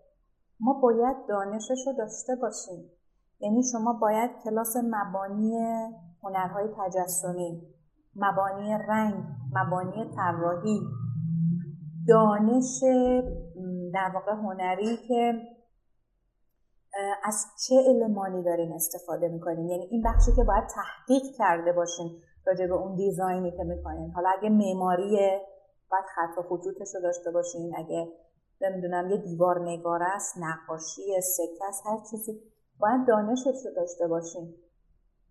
[0.59, 2.91] ما باید دانشش رو داشته باشیم.
[3.39, 5.57] یعنی شما باید کلاس مبانی
[6.23, 7.61] هنرهای تجسمی
[8.15, 9.23] مبانی رنگ
[9.55, 10.79] مبانی طراحی
[12.07, 12.83] دانش
[13.93, 15.33] در واقع هنری که
[17.23, 22.21] از چه المانی دارین استفاده می‌کنین؟ یعنی این بخشی که باید تحقیق کرده باشین.
[22.45, 24.11] راجع به اون دیزاینی که می‌کنین.
[24.11, 25.41] حالا اگه معماریه
[25.91, 28.07] باید خط و خطوطش رو داشته باشین اگه
[28.61, 32.41] نمی‌دونم یه دیوار نگار است نقاشی سکه است هر چیزی
[32.79, 34.53] باید دانشش رو داشته باشین.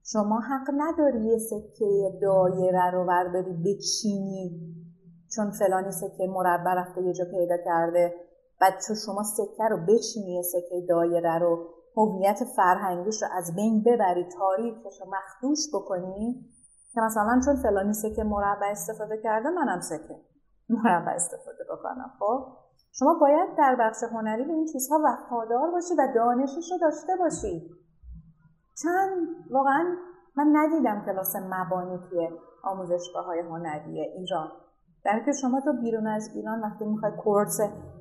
[0.05, 4.61] شما حق نداری یه سکه دایره رو برداری بچینی
[5.37, 8.15] چون فلانی سکه مربع رفته یه جا پیدا کرده.
[8.61, 13.83] بعد چون شما سکه رو بچینی یه سکه دایره رو هویت فرهنگیش رو از بین
[13.83, 16.45] ببری تاریخش رو مخدوش بکنی
[16.95, 20.17] که مثلا چون فلانی سکه مربع استفاده کرده منم سکه
[20.69, 22.11] مربع استفاده بکنم.
[22.19, 22.47] خب؟
[22.93, 27.71] شما باید در بخش هنری به این چیزها وفادار باشی و دانشش رو داشته باشی.
[28.83, 29.97] چند واقعا
[30.37, 32.29] من ندیدم کلاس مبانی توی
[32.65, 34.49] آموزشگاه های هنری ایران.
[35.05, 37.61] در که شما تو بیرون از ایران وقتی می‌خوای کورس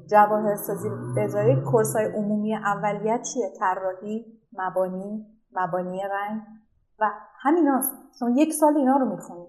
[0.10, 6.41] جواهرسازی بذاری کورس های عمومی اولیت چیه؟ طراحی مبانی مبانی رنگ؟
[7.00, 9.48] و همین هاست شما یک سال اینا رو می‌خونی.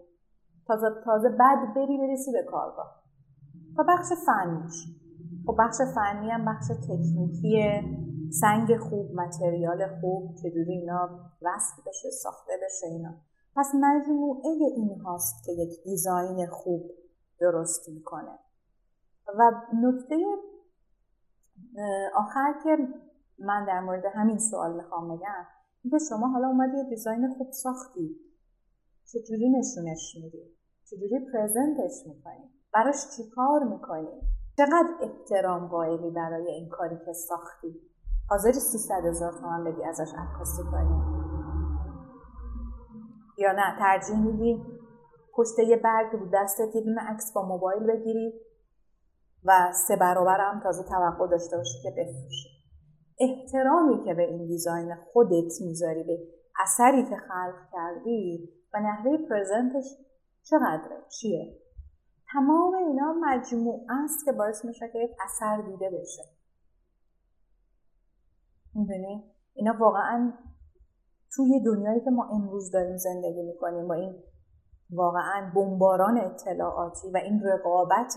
[0.66, 3.02] تازه تازه بعد بری برسی به کارگاه.
[3.76, 4.86] تا بخش فنیش.
[5.46, 7.84] خب بخش فنی هم بخش تکنیکیه
[8.40, 11.08] سنگ خوب متریال خوب چجوری اینا
[11.42, 13.14] وصف بشه ساخته بشه اینا.
[13.56, 16.90] پس مجموعه این هاست که یک دیزاین خوب
[17.40, 18.38] درست می‌کنه.
[19.38, 20.16] و نکته
[22.14, 22.88] آخر که
[23.38, 25.46] من در مورد همین سوال می‌خوام بگم
[25.82, 28.16] اینکه شما حالا اومدی یه دیزاین خوب ساختی.
[29.06, 34.20] چجوری نشونش میدی؟ چجوری پرزنتش می‌کنی؟ براش چیکار می‌کنی؟
[34.56, 37.80] چقدر احترام قائلی برای این کاری که ساختی؟
[38.28, 41.20] حاضر 300 هزار تومن بدی ازش عکاسی کنی.
[43.38, 44.62] یا نه ترجیح میدی
[45.34, 48.32] پشت یه برگ رو دستت یه عکس با موبایل بگیری
[49.44, 52.59] و سه برابر هم تازه توقع داشته باشی که بفروشی.
[53.20, 56.18] احترامی که به این دیزاین خودت می‌ذاری به
[56.62, 59.84] اثری که خلق کردی و نحوه پرزنتش
[60.42, 61.58] چقدره؟ چیه؟
[62.32, 66.22] تمام اینا مجموع است که باعث میشه که یک اثر دیده بشه.
[68.74, 70.32] می‌دونی؟ اینا واقعا
[71.36, 74.22] توی دنیایی که ما امروز داریم زندگی می‌کنیم با این
[74.90, 78.14] واقعا بمباران اطلاعاتی و این رقابت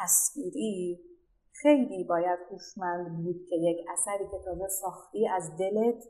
[0.00, 1.00] تصویری
[1.52, 6.04] خیلی باید هوشمند بود که یک اثری که تازه ساختی از دلت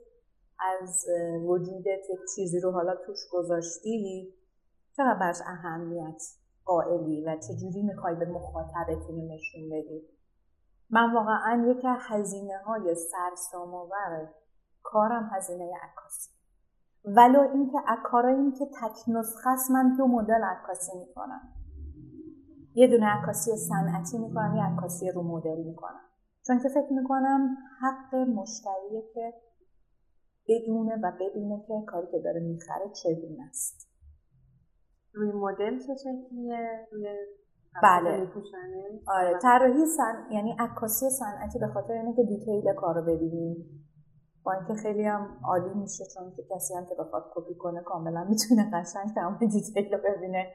[0.59, 1.07] از
[1.47, 4.35] وجودت یک چیزی رو حالا توش گذاشتی
[4.97, 6.23] چقدر برش اهمیت
[6.65, 10.03] قائلی و چجوری می‌خوای به مخاطبتون نشون بدی؟
[10.91, 14.29] من واقعا یکی از هزینه های سرسام آور
[14.83, 16.31] کارم هزینه عکاسی.
[17.05, 21.62] ولو اینکه کارایی که تک نسخه من دو مدل عکاسی می‌کنم.
[22.75, 26.01] یه دونه عکاسی صنعتی می‌کنم یه عکاسی رو مدل می‌کنم.
[26.47, 29.33] چون که فکر می‌کنم حق مشتریه که
[30.49, 33.89] بدونه و ببینه که کاری که داره می‌خره چگونه است.
[35.13, 37.09] روی مدل چه شکلیه؟ روی
[37.83, 38.29] بله.
[39.07, 40.27] آره طراحی سن...
[40.31, 43.82] یعنی عکاسی صنعتی به خاطر اینه که دیتیل کار رو ببینی.
[44.45, 48.25] با اینکه خیلی هم عالی میشه چون که کسی هم که بخواد کپی کنه کاملا
[48.25, 50.53] می‌تونه قشنگ تمام detail رو ببینه.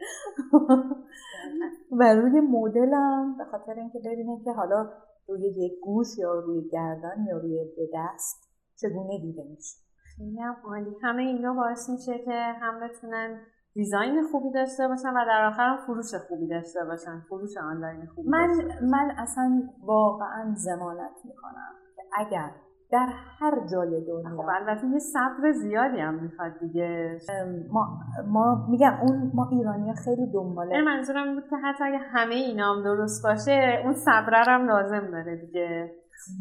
[2.00, 4.90] و روی مدل هم به خاطر اینکه ببینه که حالا
[5.28, 8.50] روی یک گوش یا روی گردن یا روی دست
[8.82, 9.78] چگونه دیده میشه.
[10.16, 10.96] خیلی هم عالی.
[11.04, 13.42] همه اینا باعث میشه که هم بتونن
[13.74, 17.20] design خوبی داشته باشن و در آخر هم فروش خوبی داشته باشن.
[17.30, 18.50] فروش آنلاین خوبی من
[18.82, 22.52] من اصلا واقعا ضمانت می‌کنم که اگر
[22.92, 23.08] در
[23.40, 24.38] هر جای دنیا.
[24.38, 27.20] خب البته یه صبر زیادی هم می‌خواد دیگه.
[27.72, 32.84] ما ما میگم اون ما ایرانی خیلی دنباله منظورم بود که حتی اگه همه اینام
[32.84, 35.92] درست باشه اون صبر هم لازم داره دیگه.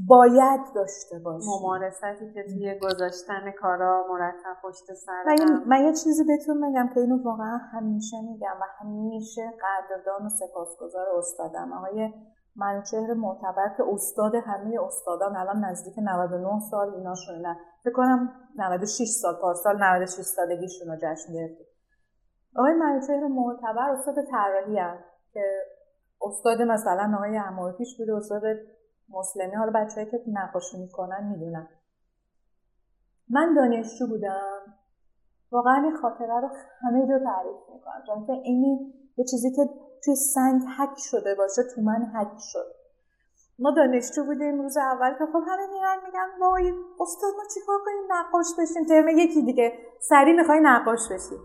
[0.08, 5.24] باید داشته باشه ممارستی که توی گذاشتن کارا مرتب پشت سر
[5.66, 11.06] من یه چیزی بهتون میگم که اینو واقعا همیشه میگم و همیشه قدردان و سپاسگزار
[11.18, 11.72] استادم.
[11.72, 12.12] آقای
[12.56, 17.56] منوچهر معتبر که استاد همه استادان الان نزدیک 99 سال ایناشون نه.
[17.84, 21.66] فکر کنم 96 سال پارسال 96 سالگیشون رو جشن گرفتیم
[22.56, 24.98] آقای منوچهر معتبر استاد طراحی
[25.32, 25.42] که
[26.22, 28.42] استاد مثلا آقای امارپیش بوده استاد
[29.08, 31.68] مسلمی حالا بچه‌ای که نقاشی می‌کنن می‌دونن.
[33.30, 34.60] من دانشجو بودم.
[35.50, 36.48] واقعا این خاطره رو
[36.80, 38.02] همه جا تعریف می‌کنم.
[38.06, 39.62] چون که این یه چیزی که
[40.06, 42.76] توی سنگ حک شده باشه تو من حک شد.
[43.58, 48.12] ما دانشجو بودیم روز اول که خب همه میرن میگن وای استاد ما چیکار کنیم
[48.12, 49.78] نقاش بشیم؟ ترم یکی دیگه.
[50.00, 51.36] سری می‌خوای نقاش بشی.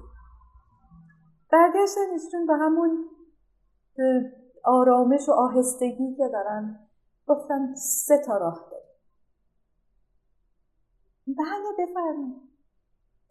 [1.51, 3.05] برگشتن ایشون به همون
[4.64, 6.80] آرامش و آهستگی که دارن
[7.28, 8.88] گفتن سه تا راه داریم.
[11.28, 12.41] بله بفرمایید.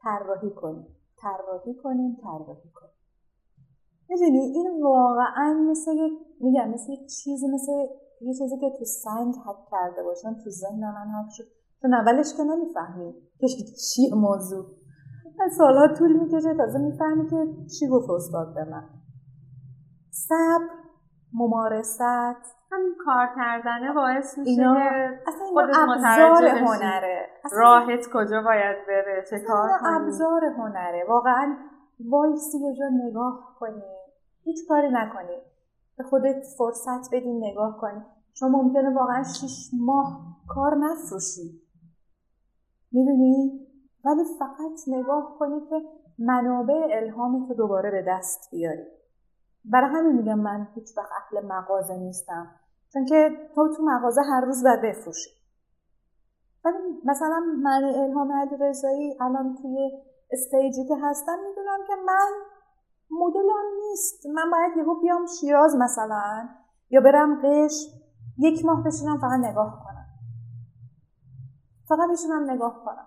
[0.02, 2.89] طراحی کنید طراحی کنیم طراحی کنیم.
[4.10, 5.92] می‌دونی این واقعا مثل
[6.40, 7.72] میگم مثل یک چیزی مثل
[8.20, 11.44] یه چیزی که تو سنگ حک کرده باشن تو ذهن من حک شد.
[11.82, 13.46] چون اولش که نمی‌فهمی که
[13.94, 14.64] چیه موضوع.
[15.58, 16.54] سالها طول می‌کشه.
[16.54, 17.36] تازه می‌فهمی که
[17.78, 18.88] چی گفت استاد به من.
[20.10, 20.68] صبر
[21.34, 22.00] ممارست.
[22.72, 24.72] همین کار کردنه باعث میشه اینا
[25.26, 27.26] اصلا اینا ابزار هنره.
[27.52, 31.04] راحت کجا باید بره؟ چه کار کنی؟ ابزار هنره.
[31.08, 31.56] واقعا
[32.10, 33.82] وایسی یه جا نگاه کنی.
[34.44, 35.36] هیچ کاری نکنی.
[35.96, 38.04] به خودت فرصت بدین نگاه کنی.
[38.34, 41.62] چون ممکنه واقعا شیش ماه کار نفروشی.
[42.92, 43.66] می‌دونی؟
[44.04, 45.82] ولی فقط نگاه کنی که
[46.18, 48.84] منابع الهامی تو دوباره به دست بیاری.
[49.64, 52.50] برای همین میگم من هیچ وقت اهل مغازه نیستم.
[52.92, 55.30] چون که تو تو مغازه هر روز باید بفروشی.
[56.64, 59.90] ولی مثلا من الهام علی رضایی الان توی
[60.32, 62.30] استیجی که هستم می‌دونم که من
[63.10, 64.26] مدلم نیست.
[64.26, 66.48] من باید یهو بیام شیراز مثلا
[66.90, 67.86] یا برم قش.
[68.38, 70.06] یک ماه بشینم فقط نگاه کنم.
[71.88, 73.06] فقط بشینم نگاه کنم.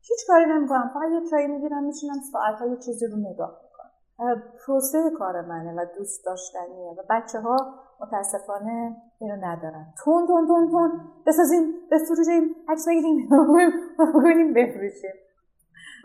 [0.00, 0.90] هیچ کاری نمی‌کنم.
[0.94, 4.42] فقط یه چایی می‌گیرم میشینم ساعت یه چیزی رو نگاه می‌کنم.
[4.66, 7.56] پروسه کار منه و دوست داشتنیه و بچه ها
[8.00, 9.94] متاسفانه اینو ندارن.
[10.04, 11.00] تون تون تون تون.
[11.26, 12.54] بسازیم بفروشیم.
[12.68, 13.28] عکس بگیریم.
[13.98, 15.27] بکنیم بفروشیم.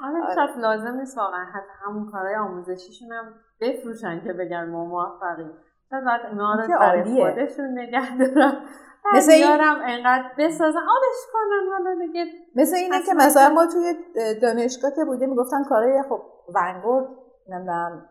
[0.04, 0.36] آره.
[0.36, 5.51] شاید لازم نیست واقعا حتی همون کارهای آموزشیشون هم بفروشن که بگن ما موفقی
[5.89, 8.54] شاید باید اینا رو برای خودشون نگه دارن.
[9.14, 12.26] مثل این انقدر بسازن آبش کنن حالا دیگه
[12.56, 13.93] مثل اینه که مثلا ما توی
[14.41, 16.22] دانشگاه که بودیم می‌گفتن کارهای خب
[16.56, 17.08] ونگورد
[17.49, 18.06] نمی‌دونم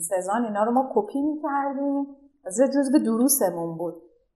[0.00, 2.06] سزان اینا رو ما کپی می‌کردیم.
[2.46, 3.94] از جزء دروسمون بود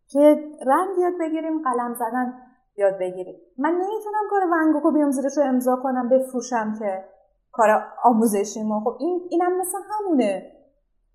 [0.09, 0.21] که
[0.67, 2.35] رنگ یاد بگیریم قلم زدن.
[2.77, 3.41] یاد بگیریم.
[3.59, 7.05] من نمی‌تونم کار ونگوکو بیام زیرش رو امضا کنم بفروشم که
[7.53, 7.68] کار
[8.05, 8.81] آموزشی ما.
[8.81, 10.53] خب این اینم مثل همونه.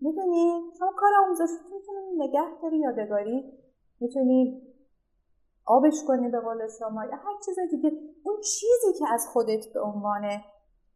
[0.02, 3.54] می‌دونی؟ شما کار آموزشی می‌تونی نگه داری یادگاری
[4.00, 4.62] می‌تونی
[5.66, 7.92] آبش کنی به قول شما یا هر چیز دیگه.
[8.24, 10.24] اون چیزی که از خودت به عنوان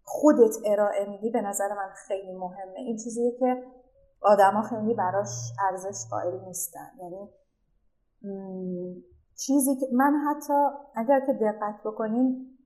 [0.03, 2.79] خودت ارائه میدی به نظر من خیلی مهمه.
[2.79, 3.63] این چیزیه که
[4.21, 5.29] آدما خیلی براش
[5.69, 6.91] ارزش قائل نیستن.
[6.99, 7.29] یعنی
[9.37, 10.53] چیزی که من حتی
[10.95, 12.57] اگر که دقت بکنین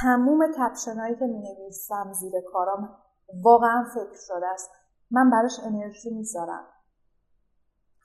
[0.00, 2.98] تموم کپشن هایی که می نویسم زیر کارام
[3.44, 4.70] واقعا فکر شده است.
[5.10, 6.64] من براش انرژی می‌ذارم.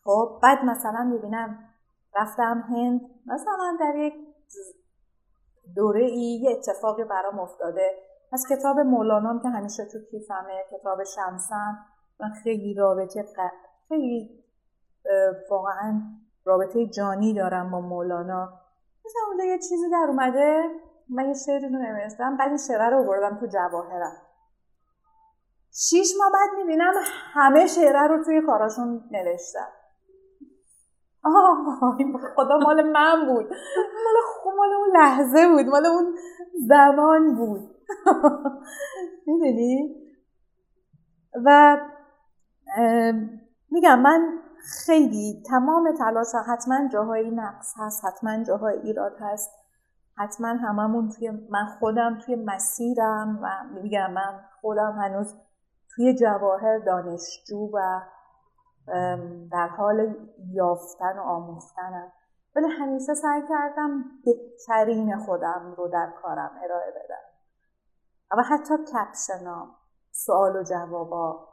[0.03, 1.69] خب بعد مثلا می‌بینم
[2.15, 4.13] رفتم هند مثلا در یک
[5.75, 7.91] دوره ای یه اتفاقی برام افتاده.
[8.33, 11.85] از کتاب مولانام که همیشه تو کیفمه کتاب شمسم
[12.19, 13.25] من خیلی رابطه
[13.87, 14.43] خیلی
[15.49, 16.01] واقعا
[16.45, 18.53] رابطه جانی دارم با مولانا.
[19.05, 20.63] مثلا اونجا یه چیزی در اومده
[21.09, 24.21] من یه شعری رو نوشتم بعد این شعره رو بردم تو جواهرم.
[25.73, 26.93] شیش ماه بعد می‌بینم
[27.33, 29.67] همه شعره رو توی کاراشون نوشتم.
[31.23, 31.95] آه
[32.35, 33.45] خدا مال من بود.
[34.03, 36.15] مال مال اون لحظه بود مال اون
[36.67, 37.75] زمان بود.
[39.27, 39.95] می‌دونی؟
[41.45, 41.77] و
[43.71, 49.51] میگم من خیلی تمام تلاش حتما جاهای نقص هست حتما جاهای ایراد هست.
[50.17, 55.35] حتما هممون توی من خودم توی مسیرم و میگم من خودم هنوز
[55.95, 58.01] توی جواهر دانشجو و
[59.51, 60.15] در حال
[60.53, 62.11] یافتن و آموختنم.
[62.55, 67.31] ولی همیشه سعی کردم بهترین خودم رو در کارم ارائه بدم.
[68.37, 69.67] و حتی کپشنا
[70.11, 71.50] سوال و جوابا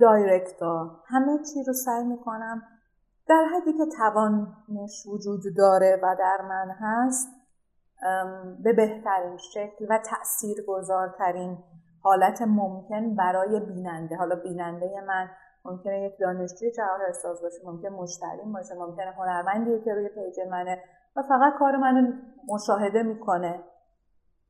[0.00, 1.00] دایرکتا.
[1.06, 2.62] همه چی رو سعی می‌کنم.
[3.28, 7.28] در حدی که توانش وجود داره و در من هست
[8.64, 11.58] به بهترین شکل و تأثیر گذارترین
[12.02, 14.16] حالت ممکن برای بیننده.
[14.16, 15.28] حالا بیننده من
[15.64, 20.82] ممکنه یک دانشجوی جواهرساز باشه ممکن مشتریم باشه ممکنه هنرمندی که روی پیج منه
[21.16, 22.12] و فقط کار منو
[22.48, 23.64] مشاهده می‌کنه.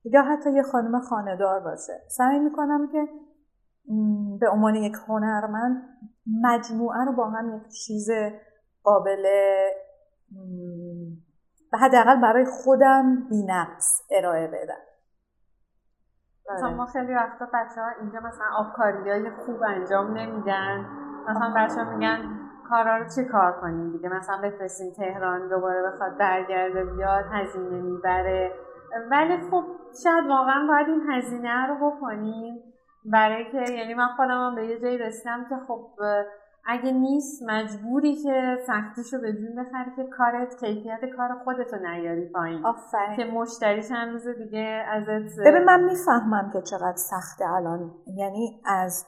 [0.05, 2.01] یا حتی یه خانم خاندار باشه.
[2.09, 3.09] سعی می‌کنم که
[4.41, 5.83] به عنوان یک هنرمند
[6.43, 8.11] مجموعه رو با هم یک چیز
[8.83, 9.23] قابل
[11.73, 14.83] به حداقل برای خودم بینقص ارائه بدم.
[16.55, 20.87] مثلا ما خیلی وقتا بچه ها اینجا مثلا آبکاری های خوب انجام نمیدن.
[21.29, 26.19] مثلا بچه ها میگن کارا رو چه کار کنیم دیگه؟ مثلا بفرستیم تهران دوباره بخواد
[26.19, 28.53] برگرده بیاد هزینه می‌بره.
[29.11, 29.65] ولی خب
[30.03, 32.72] شاید واقعا باید این هزینه رو بکنیم.
[33.05, 35.91] برای که یعنی من خودم هم به یه جایی رسیدم که خب
[36.65, 42.67] اگه نیست مجبوری که سختیشو به جون بخری که کارت کیفیت کار خودتو نیاری پایین.
[42.67, 43.17] آفرین.
[43.17, 47.95] که مشتری چند روز دیگه ازت ببین من می‌فهمم که چقدر سخته الان.
[48.17, 49.07] یعنی از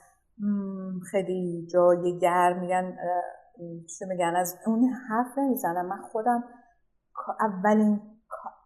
[1.11, 2.97] خیلی جای گرم میگن
[3.99, 5.87] چه میگن از اون حرف نمی‌زنم.
[5.87, 6.45] من خودم
[7.41, 8.01] اولین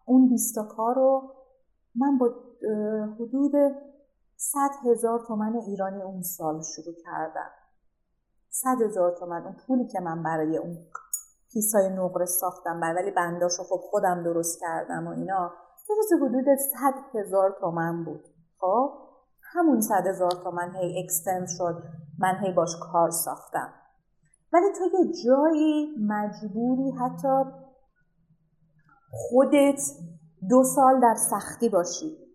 [0.07, 1.35] اون بیستا کار رو
[1.95, 2.31] من با
[3.14, 3.53] حدود
[4.41, 7.51] صد هزار تومن ایرانی اون سال شروع کردم.
[8.51, 10.76] صد هزار تومن اون پولی که من برای اون
[11.53, 15.53] پیسای نقره ساختم بر ولی بنداشو خب خودم درست کردم و اینا.
[15.89, 18.24] روز حدود صد هزار تومن بود.
[18.61, 18.93] خب
[19.43, 21.82] همون صد هزار تومن هی اکستند شد.
[22.18, 23.72] من هی باش کار ساختم.
[24.53, 27.51] ولی تو یه جایی مجبوری حتی
[29.11, 29.80] خودت
[30.51, 32.28] دو سال در سختی باشی.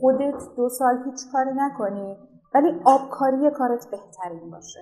[0.00, 2.16] خودت دو سال هیچ کاری نکنی
[2.54, 4.80] ولی آبکاری کارت بهترین باشه.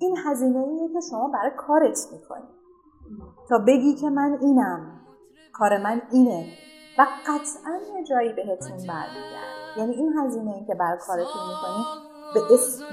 [0.00, 2.48] این هزینه ایه که شما برای کارت می‌کنی.
[3.48, 5.00] تا بگی که من اینم
[5.52, 6.46] کار من اینه
[6.98, 11.84] و قطعا یه جایی بهتون برمیگرد یعنی این هزینه ای که برای کارتون می‌کنی
[12.34, 12.40] به,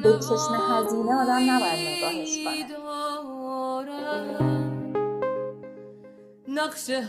[0.04, 2.78] به چشم هزینه آدم نباید نگاهش کنه.
[6.48, 7.02] نقشه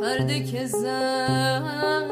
[0.00, 2.10] پرده که زن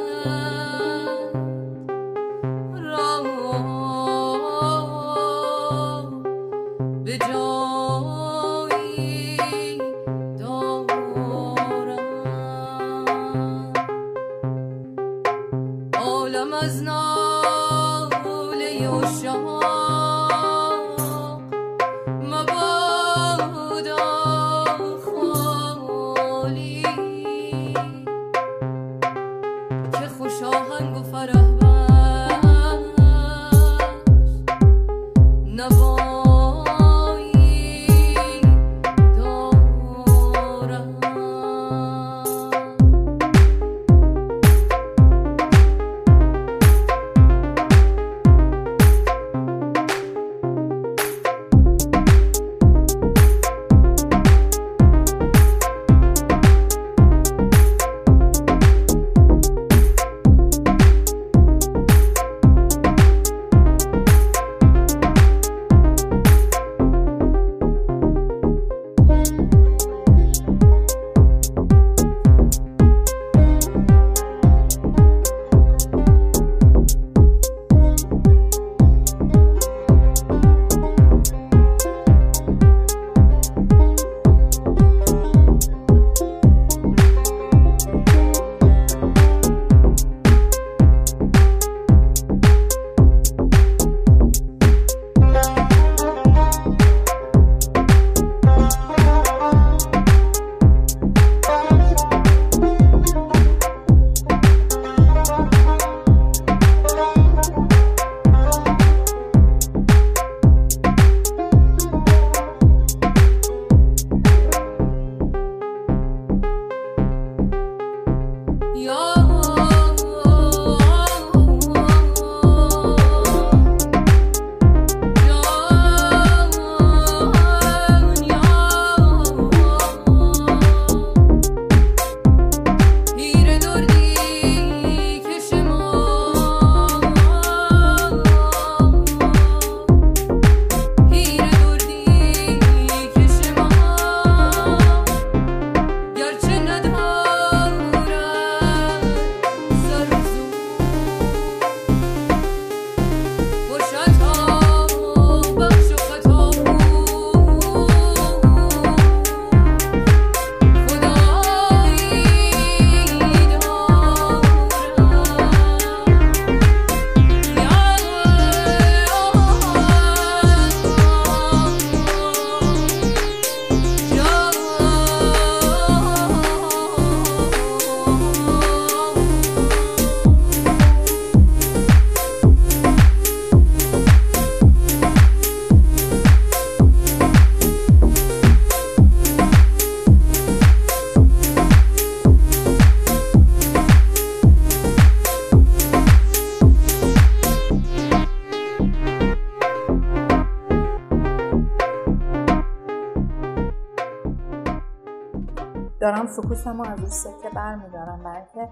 [206.67, 208.69] رو از روی سکه برمیدارم برای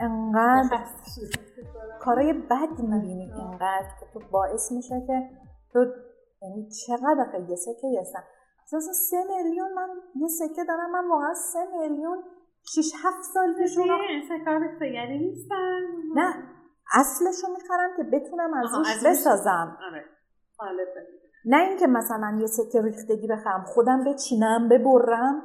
[0.00, 0.84] انقدر
[2.00, 5.30] کارای بد می‌بینی اینقدر که تو باعث میشه که
[5.72, 5.86] تو
[6.42, 11.58] یعنی چقدر یه سکه یه اساسا سه میلیون من یه سکه دارم من واقعا سه
[11.78, 12.22] میلیون
[12.74, 13.86] شیش هفت سال پیشون
[14.94, 15.80] یعنی نیستن
[16.14, 16.34] نه
[16.94, 19.78] اصلشو می‌خرم که بتونم از روش بسازم.
[19.92, 20.04] آره.
[21.44, 25.42] نه اینکه مثلا یه سکه ریختگی بخرم خودم بچینم ببرم.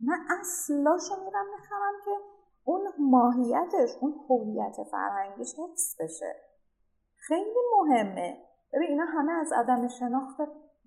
[0.00, 2.10] نه اصلاشو میرم می‌خرم که
[2.64, 6.34] اون ماهیتش اون هویت فرهنگیش حفظ بشه.
[7.16, 8.36] خیلی مهمه.
[8.72, 10.40] ببین اینا همه از عدم شناخت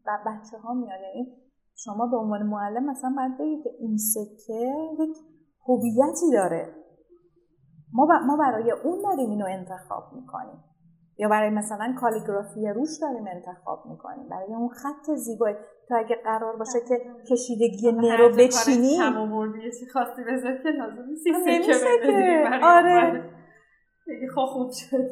[0.06, 1.38] بچه ها میاد یعنی
[1.76, 5.18] شما به عنوان معلم مثلا باید بگید که این سکه یک
[5.68, 6.76] هویتی داره.
[7.94, 10.64] ما, ما برای اون داریم اینو انتخاب می‌کنیم.
[11.18, 14.30] یا برای مثلا کالیگرافی روش داریم انتخاب می‌کنیم.
[14.30, 15.56] برای اون خط زیبایی
[15.92, 16.96] تا اگه قرار باشه که
[17.30, 18.98] کشیدگی نرو بچینی.
[19.94, 21.28] خواستی بذاری که لازم نیست
[22.64, 23.30] آره.
[24.36, 25.06] خب خوب شد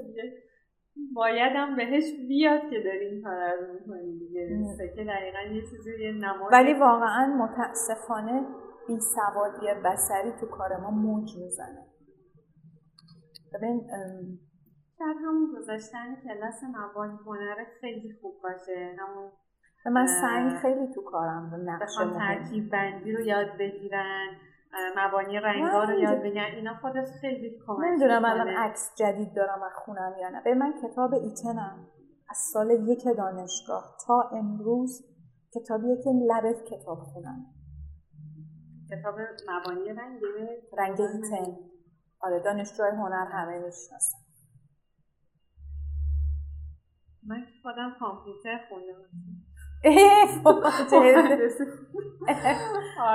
[1.14, 4.66] بایدم بهش بیاد که داری این کار رو می‌کنی دیگه.
[4.78, 6.54] سکه دقیقا یه چیزی یه نماد.
[6.54, 8.46] ولی واقعا متاسفانه
[8.88, 11.86] بیسوادی بسری تو کار ما موج می‌زنه.
[13.54, 13.88] ببین
[14.98, 18.96] شاید همون گذاشتن کلاس مواد هنر خیلی خوب باشه.
[19.00, 19.32] همون
[19.86, 24.28] من سنگ خیلی تو کارم نقش ترکیب بندی رو یاد بگیرن
[24.98, 26.56] مبانی رنگا رو یاد بگیرن.
[26.56, 30.42] اینا خودش خیلی کمک نمی‌دونم الان عکس جدید دارم از خونم یا نه.
[30.42, 31.88] به من کتاب ایتنم.
[32.30, 35.06] از سال یک دانشگاه تا امروز
[35.56, 37.46] کتابیه که لب کتاب خونم.
[38.92, 39.16] کتاب
[39.50, 40.22] مبانی رنگ
[40.78, 41.58] رنگ ایتن.
[42.22, 44.18] آره دانشجوهای هنر همه می‌شناسن.
[47.28, 49.10] من خودم کامپیوتر خوندم.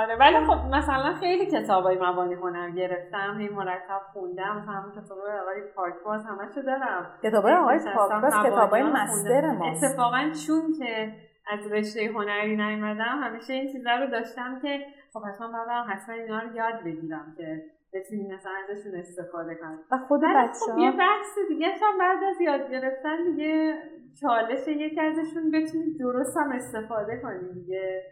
[0.01, 5.17] آره ولی خب مثلا خیلی کتابای مبانی هنر گرفتم هی مرتب خوندم مثلا همون کتاب
[5.17, 7.11] آقای پاکباز همشو دارم.
[7.23, 9.83] کتاب آقای پاکباز کتابای مستر ماست.
[9.83, 11.13] اتفاقا چون که
[11.47, 14.79] از رشته هنری نیومدم همیشه این چیزا رو داشتم که
[15.13, 17.63] خب حتما بعدم حتما اینا رو یاد بگیرم که
[17.93, 21.67] بتونی مثلا ازشون استفاده کنی و خود خب بچه یه بحث دیگه
[21.99, 23.75] بعد از یاد گرفتن دیگه
[24.21, 28.03] چالش یکی ازشون بتونی درست هم استفاده کنی دیگه.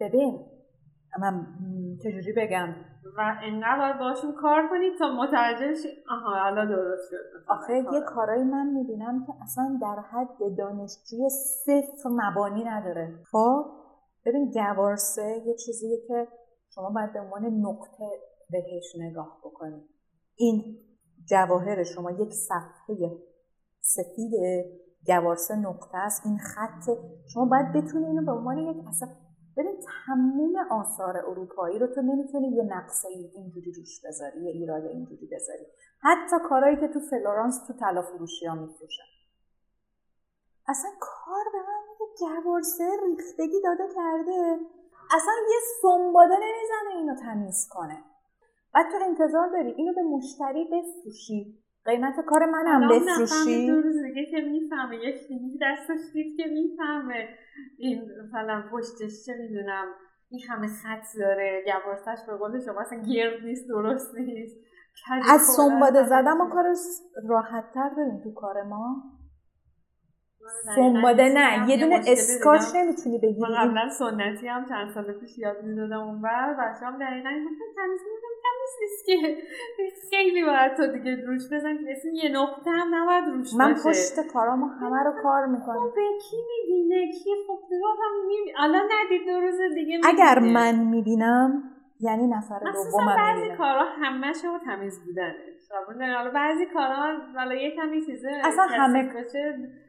[0.00, 0.46] ببین
[1.20, 1.46] من
[2.02, 2.74] چجوری بگم؟
[3.16, 7.16] و انقدر باید باشون کار کنید تا متوجه شی آها حالا درست شد.
[7.48, 11.28] آخه یه کارایی من می‌بینم که اصلا در حد دانشجوی
[11.64, 13.18] صفر مبانی نداره.
[13.32, 13.64] خب
[14.26, 16.28] ببین گوارسه یه چیزیه که
[16.74, 18.04] شما باید به عنوان نقطه
[18.50, 19.84] بهش نگاه بکنید
[20.36, 20.76] این
[21.28, 23.18] جواهر شما یک صفحه
[23.80, 24.32] سفید
[25.06, 26.26] گوارسه نقطه است.
[26.26, 29.08] این خط شما باید بتونی اینو به عنوان یک اصلا
[29.56, 29.76] ببین
[30.06, 35.66] تموم آثار اروپایی رو تو نمی‌تونی یه نقصه اینجوری روش بذاری یه ایراد اینجوری بذاری.
[36.00, 39.02] حتی کارهایی که تو فلورانس تو طلا فروشی ها میفروشن.
[40.68, 44.58] اصلا کار به من میگه گوارسه ریختگی داده کرده.
[45.10, 48.04] اصلا یه سنباده نمی‌زنه اینو تمیز کنه.
[48.74, 51.62] بعد تو انتظار داری اینو به مشتری بفروشی.
[51.86, 54.96] قیمت کار منم بفروشی؟ دو روز دیگه که می‌فهمه.
[54.96, 57.28] یک دیگه دستش دید که می‌فهمه.
[57.78, 59.86] این مثلا پشتش چه می‌دونم
[60.30, 64.56] این همه خط داره گوارتش به قول شما اصلا گرد نیست درست نیست.
[65.30, 66.64] از سنباده زدم و کار
[67.28, 69.02] راحت تر داریم تو کار ما.
[70.76, 73.40] سنباده نه یه دونه اسکاچ نمی‌تونی بگیری.
[73.40, 77.68] من قبلا سنتی هم چند سال پیش یاد می‌دادم اون بر بچه هم دقیقا گفتن
[77.76, 78.00] تمیز
[78.80, 79.16] نیست که
[80.10, 84.26] خیلی باید تو دیگه روش بزن که اسم یه نقطه هم نباید روش من پشت
[84.32, 85.88] کارامو همه رو کار می‌کنم.
[85.88, 90.08] خب به کی می‌بینه؟ کی؟ خب هم می‌بینه الان ندید دو روز دیگه می‌بینه.
[90.08, 91.62] اگر من می‌بینم
[92.00, 95.34] یعنی نفر دوم بعضی کارا همه شما تمیز بودنه.
[96.16, 99.12] حالا بعضی کارا حالا یه کمی چیزه اصلا همه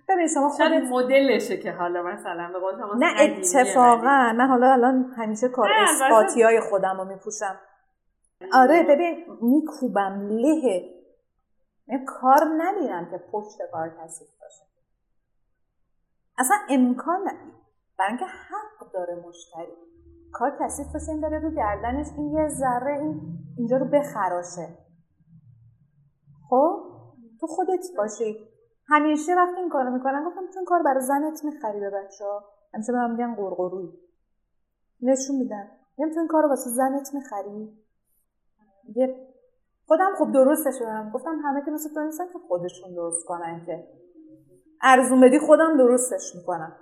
[0.09, 4.33] ببین شما خودت مدلشه که حالا مثلا به قول شما نه اتفاقا.
[4.33, 7.59] من حالا الان همیشه کار اثباتی های خودم رو میپوشم.
[8.53, 10.93] آره ببین میکوبم له.
[12.07, 14.63] کار نبینم که پشت کار کثیف باشه.
[16.37, 17.53] اصلا امکان ندید
[17.99, 19.73] برای اینکه حق داره مشتری
[20.31, 23.21] کار کثیف باشه این داره رو گردنش این یه ذره این
[23.57, 24.77] اینجا رو بخراشه.
[26.49, 26.83] خب؟
[27.39, 28.47] تو خودت باشی.
[28.89, 32.91] همیشه وقتی این کارو می‌کنن گفتم چون کار برای زنت می‌خری به بچه ها همیشه
[32.91, 33.89] به من میگن قرقروی
[35.01, 37.86] نشون میدن میگم تو این کارو واسه زنت می‌خری؟
[38.87, 39.27] میگه
[39.87, 43.87] خودم خب درستش برم گفتم همه که مثل تو نیستن که خودشون درست کنن که
[44.81, 46.75] ارزون بدی خودم درستش می‌کنم.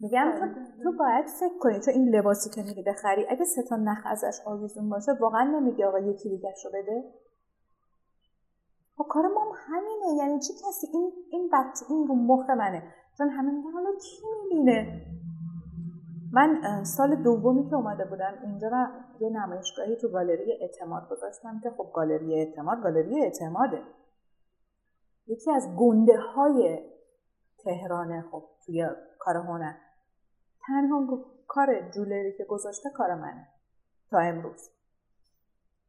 [0.00, 0.46] میگم تو,
[0.82, 1.80] تو باید فکر کنی.
[1.80, 5.84] تو این لباسی که میری بخری اگه سه تا نخ ازش آویزون باشه واقعا نمیگی
[5.84, 7.04] آقا یکی دیگه رو بده.
[8.96, 10.18] خب کار ما همینه.
[10.18, 12.82] یعنی چی کسی این این بچه این رو مخ منه.
[13.18, 15.02] چون همه میگن حالا کی می‌بینه؟
[16.32, 18.86] من سال دومی که اومده بودم اینجا و
[19.20, 23.82] یه نمایشگاهی تو گالری اعتماد گذاشتم که خب گالری اعتماد گالری اعتماده.
[25.26, 26.78] یکی از گنده های
[27.64, 29.72] تهرانه خب توی کار هنر.
[30.66, 33.46] تنها کار جولری که گذاشته کار منه.
[34.10, 34.70] تا امروز.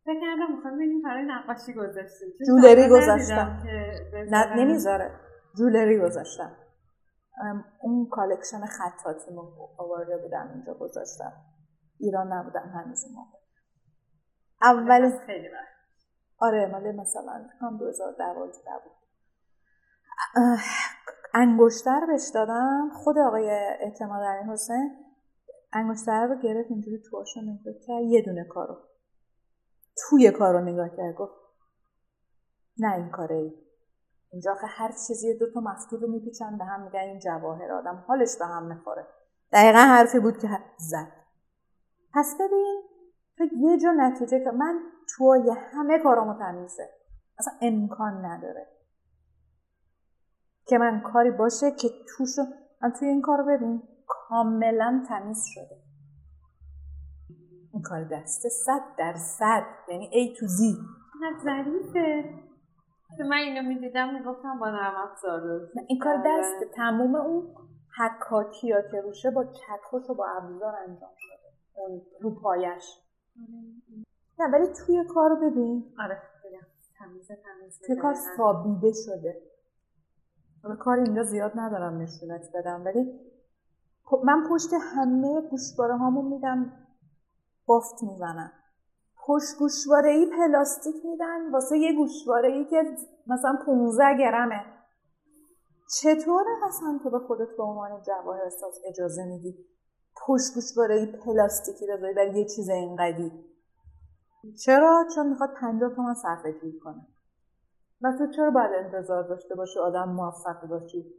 [0.05, 2.29] فکر کردم می‌خوام ببینیم برای نقاشی گذاشتیم.
[2.47, 3.63] jewelry گذاشتم.
[4.31, 5.11] نه نمی‌ذاره.
[5.57, 6.51] jewelry گذاشتم.
[7.81, 9.31] اون collection خطاتی
[9.77, 11.33] آورده بودم اینجا گذاشتم.
[11.99, 13.37] ایران نبودم هنوز اون موقع.
[14.61, 15.47] اول خیلی
[16.37, 18.91] آره مال مثلا هم 2012 بود.
[21.33, 22.89] انگشتر بهش دادم.
[22.93, 25.05] خود آقای اعتماد علی حسین
[25.73, 28.03] انگشتر رو گرفت اینجوری تواشو نگاه کرد.
[28.03, 28.77] یه دونه کارو.
[29.95, 31.15] توی کارو نگاه کرد.
[31.15, 31.33] گفت
[32.77, 33.70] نه این کاره ای.
[34.31, 38.03] اینجا که هر چیزی دو تا مفتول رو میپیچن به هم میگن این جواهر آدم
[38.07, 39.07] حالش به هم می‌خوره
[39.51, 41.11] دقیقا حرفی بود که زد.
[42.13, 42.83] پس ببین
[43.37, 44.79] تو یه جا نتیجه که من
[45.15, 46.89] توی همه کارامو تمیزه
[47.39, 48.67] اصلا امکان نداره
[50.65, 52.41] که من کاری باشه که توشو
[52.81, 55.81] من توی این کار ببین کاملا تمیز شده.
[57.73, 60.77] این کار دسته صد در صد یعنی A تو Z.
[61.43, 62.33] ظریفه
[63.19, 67.55] من اینو می‌دیدم می‌گفتم با نرم افزار این کار دست تموم اون
[67.97, 72.83] حکاکی ها که روشه با چکش و با ابزار انجام شده اون رو پایش.
[74.39, 75.93] نه ولی توی کار ببین.
[75.99, 76.21] آره
[76.99, 79.41] تمیزه تمیزه توی کار سابیده شده.
[80.79, 83.19] کار اینجا زیاد ندارم نشونت بدم ولی
[84.03, 86.73] خب من پشت همه گوشواره هامون میدم
[87.65, 88.51] بافت می‌زنم.
[89.25, 92.83] پشت گوشواره ای پلاستیک میدن واسه یه گوشواره ای که
[93.27, 94.65] مثلا 15 گرمه.
[96.01, 99.65] چطوره اصلا تو به خودت به عنوان جواهر احساس اجازه میدی
[100.27, 103.31] پشت گوشواره ای پلاستیکی بذاری برای یه چیز اینقدی؟
[104.65, 107.07] چرا؟ چون می‌خواد 50 تومن صرفه جویی کنه.
[108.01, 111.13] و تو چرا باید انتظار داشته باشی آدم موفق باشی؟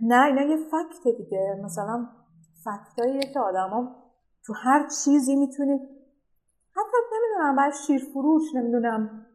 [0.00, 1.60] نه اینا یه فکت دیگه.
[1.64, 2.08] مثلا
[2.64, 4.05] فکتاییه که آدما
[4.46, 5.80] تو هر چیزی می‌تونی.
[6.70, 9.26] حتی نمی‌دونم بعد شیر فروش نمی‌دونم.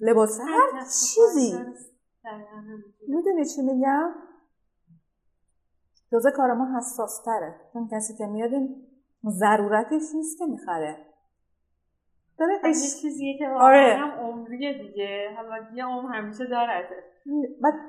[0.00, 1.58] لباس هر چیزی.
[3.08, 4.14] می‌دونی چی میگم؟
[6.12, 8.86] جزه کار ما حساس تره چون کسی که میاد این
[9.28, 11.06] ضرورتش نیست که می‌خره.
[12.38, 13.02] داره اش...
[13.02, 13.96] چیزیه که آره.
[13.96, 15.34] هم عمریه دیگه.
[15.36, 17.04] حالا یه عمر همیشه دارده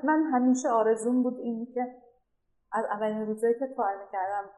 [0.04, 1.96] من همیشه آرزون بود این که
[2.72, 4.50] از اولین روزایی که کار می‌کردم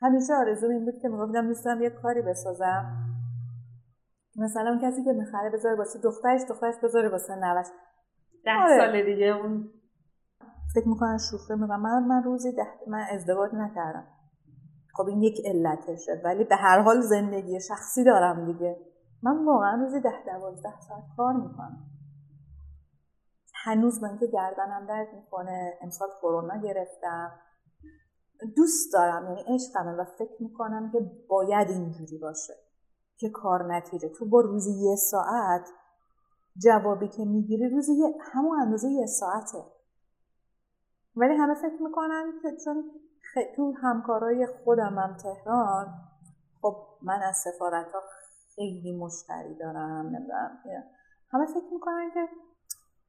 [0.00, 3.04] همیشه آرزوم این بود که می‌گفتم دوست دارم یه کاری بسازم.
[4.36, 7.66] مثلا اون کسی که می‌خره بذاره واسه دخترش دخترش بذاره واسه نوش.
[8.44, 8.78] ده آره.
[8.78, 9.70] سال دیگه اون
[10.74, 11.82] فکر می‌کنن شوخه می‌کنم.
[11.82, 14.06] من من روزی ده من ازدواج نکردم.
[14.94, 18.76] خب این یک علتشه ولی به هر حال زندگی شخصی دارم دیگه.
[19.22, 21.90] من واقعا روزی ده دوازده ساعت کار می‌کنم.
[23.64, 27.32] هنوز من که گردنم درد می‌کنه امسال کرونا گرفتم.
[28.56, 32.54] دوست دارم یعنی عشقمه و فکر می‌کنم که باید اینجوری باشه
[33.16, 34.08] که کار نتیجه.
[34.08, 35.68] تو با روزی یه ساعت
[36.56, 37.92] جوابی که می‌گیری روزی
[38.32, 39.64] همون اندازه یه ساعته.
[41.16, 42.90] ولی همه فکر می‌کنن که چون
[43.56, 45.94] تو همکارای خودم هم تهران
[46.62, 48.00] خب من از سفارت ها
[48.54, 50.58] خیلی مشتری دارم نمی‌دونم
[51.30, 52.28] همه فکر می‌کنن که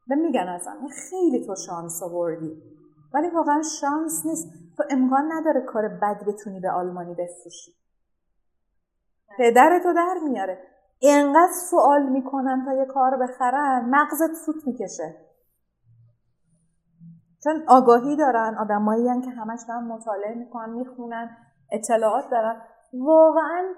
[0.07, 2.78] به میگن ازم خیلی تو شانس آوردی.
[3.13, 4.53] ولی واقعا شانس نیست.
[4.77, 7.71] تو امکان نداره کار بد بتونی به آلمانی بفروشی.
[9.37, 10.67] پدر تو در میاره.
[10.99, 15.15] اینقدر سوال می‌کنن تا یه کار بخرن مغزت سوت می‌کشه.
[17.43, 21.37] چون آگاهی دارن آدمایی که همش دارن مطالعه می‌کنن می‌خونن
[21.71, 22.61] اطلاعات دارن.
[22.93, 23.73] واقعا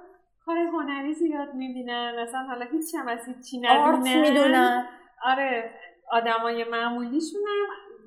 [0.45, 2.23] کار هنری زیاد می‌بینن.
[2.23, 4.21] مثلا حالا هیچ هم از هیچی ندونن.
[4.21, 4.85] می‌دونن.
[5.25, 5.71] آره
[6.11, 7.41] آدمای معمولیشون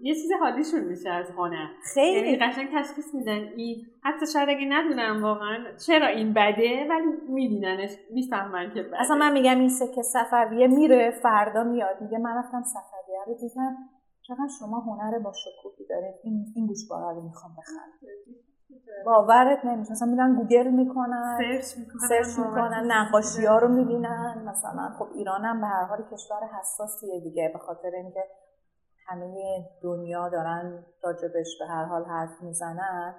[0.08, 1.66] یه چیز حالیشون میشه از هنر.
[1.94, 2.16] خیلی.
[2.16, 7.90] یعنی قشنگ تشخیص میدن این حتی شاید اگه ندونم واقعا چرا این بده ولی میبیننش
[8.10, 9.00] می‌فهمن که بده.
[9.00, 12.00] اصلا من میگم این سکه سفریه میره فردا میاد.
[12.00, 13.76] میگه من رفتم سفریه رو دیدم.
[14.22, 16.14] چقدر شما هنر با شکوهی دارید.
[16.24, 17.92] این این گوشواره رو می‌خوام بخرم.
[19.06, 19.92] باورت نمیشه.
[19.92, 24.44] مثلا میرن گوگل می‌کنن search می‌کنن search می‌کنن نقاشی ها رو می‌بینن.
[24.46, 28.24] مثلا خب ایران هم به هر حال کشور حساسیه دیگه به خاطر اینکه
[29.06, 33.14] همه دنیا دارن راجبش به هر حال حرف می‌زنن.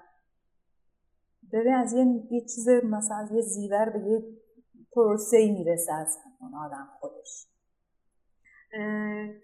[1.53, 4.23] ببین از یه, یه چیز مثلا از یه زیور به یه
[4.91, 7.47] پروسه می‌رسه از اون آدم خودش.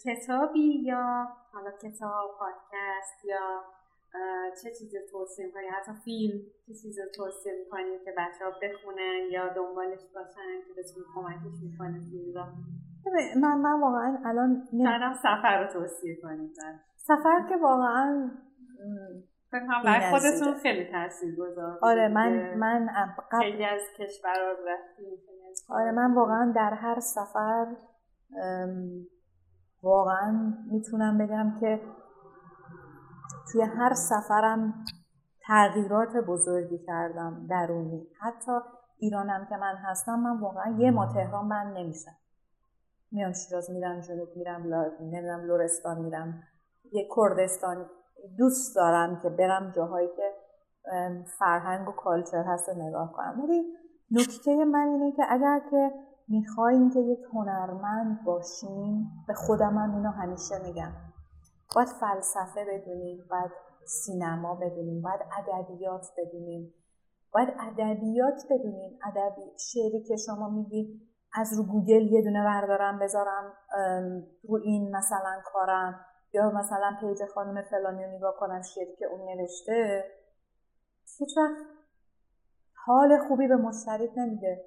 [0.06, 3.62] کتابی یا حالا کتاب پادکست یا
[4.64, 9.54] چه چیزی توصیه می‌کنی؟ حتی فیلم چه چیزی توصیه می‌کنی که بچه ها بخونن یا
[9.54, 12.00] دنبالش باشن که بتونی کمکش می‌کنه
[13.42, 16.52] من من واقعا الان شاید سفر رو توصیه کنید
[16.96, 18.32] سفر که واقعا
[19.84, 22.90] برای خودتون خیلی تاثیر گذار آره من من
[23.32, 25.18] قبل خیلی از کشور رفتیم
[25.70, 27.76] آره من واقعا در هر سفر
[29.84, 31.82] واقعا می‌تونم بگم که
[33.52, 34.86] توی هر سفرم
[35.48, 38.08] تغییرات بزرگی کردم درونی.
[38.20, 38.52] حتی
[38.98, 42.12] ایرانم که من هستم من واقعا یه ما تهران بند نمیشم.
[43.12, 46.44] میام شیراز میرم جنوب میرم نمی‌دونم لورستان میرم.
[46.92, 47.90] یه کردستان
[48.38, 50.34] دوست دارم که برم جاهایی که
[51.40, 53.42] فرهنگ و کالچر هست و نگاه کنم.
[53.44, 53.64] ولی
[54.12, 55.92] نکته من اینه که اگر که
[56.28, 60.92] می‌خوایم که یک هنرمند باشیم به خودم هم اینو همیشه میگم.
[61.76, 63.52] باید فلسفه بدونیم باید
[63.86, 66.74] سینما بدونیم باید ادبیات بدونیم
[67.34, 71.02] باید ادبیات بدونیم ادبی شعری که شما میگی
[71.34, 73.54] از رو گوگل یه دونه بردارم بذارم
[74.44, 79.30] رو این مثلا کارم یا مثلا page خانم فلانی رو نگاه کنم شعری که اون
[79.30, 80.04] نوشته.
[81.20, 81.66] هیچ وقت
[82.86, 84.66] حال خوبی به مشتریت نمیده.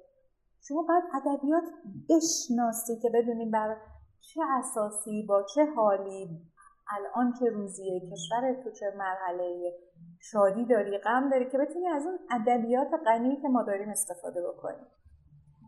[0.67, 1.63] شما باید ادبیات
[2.09, 3.77] بشناسی که بدونیم بر
[4.19, 6.41] چه اساسی با چه حالی
[6.89, 9.73] الان چه روزیه کشور تو چه مرحله
[10.19, 14.85] شادی داری غم داری که بتونی از اون ادبیات غنی که ما داریم استفاده بکنیم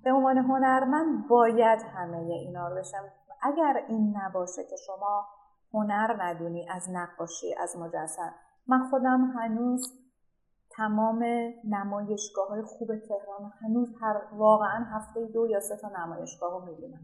[0.08, 3.04] به عنوان هنرمند باید همه اینا رو بشم.
[3.42, 5.26] اگر این نباشه که شما
[5.74, 8.36] هنر ندونی از نقاشی از مجسم.
[8.68, 9.94] من خودم هنوز
[10.70, 11.24] تمام
[11.64, 17.02] نمایشگاه های خوب تهران هنوز هر واقعا هفته دو یا سه تا نمایشگاه رو می‌بینم.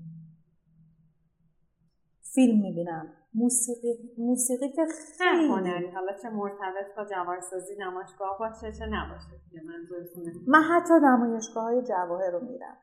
[2.33, 3.13] فیلم می‌بینم.
[3.33, 4.85] موسیقی موسیقی که
[5.17, 9.41] خیلی هنری؟ حالا چه مرتبط با جواهرسازی نمایشگاه باشه چه نباشه؟
[10.47, 12.77] من حتی نمایشگاه های جواهر رو میرم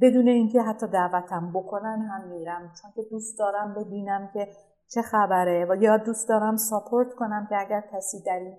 [0.00, 2.72] بدون اینکه حتی دعوتم بکنن هم میرم.
[2.82, 4.48] چون که دوست دارم ببینم که
[4.94, 8.56] چه خبره و یا دوست دارم support کنم که اگر کسی در این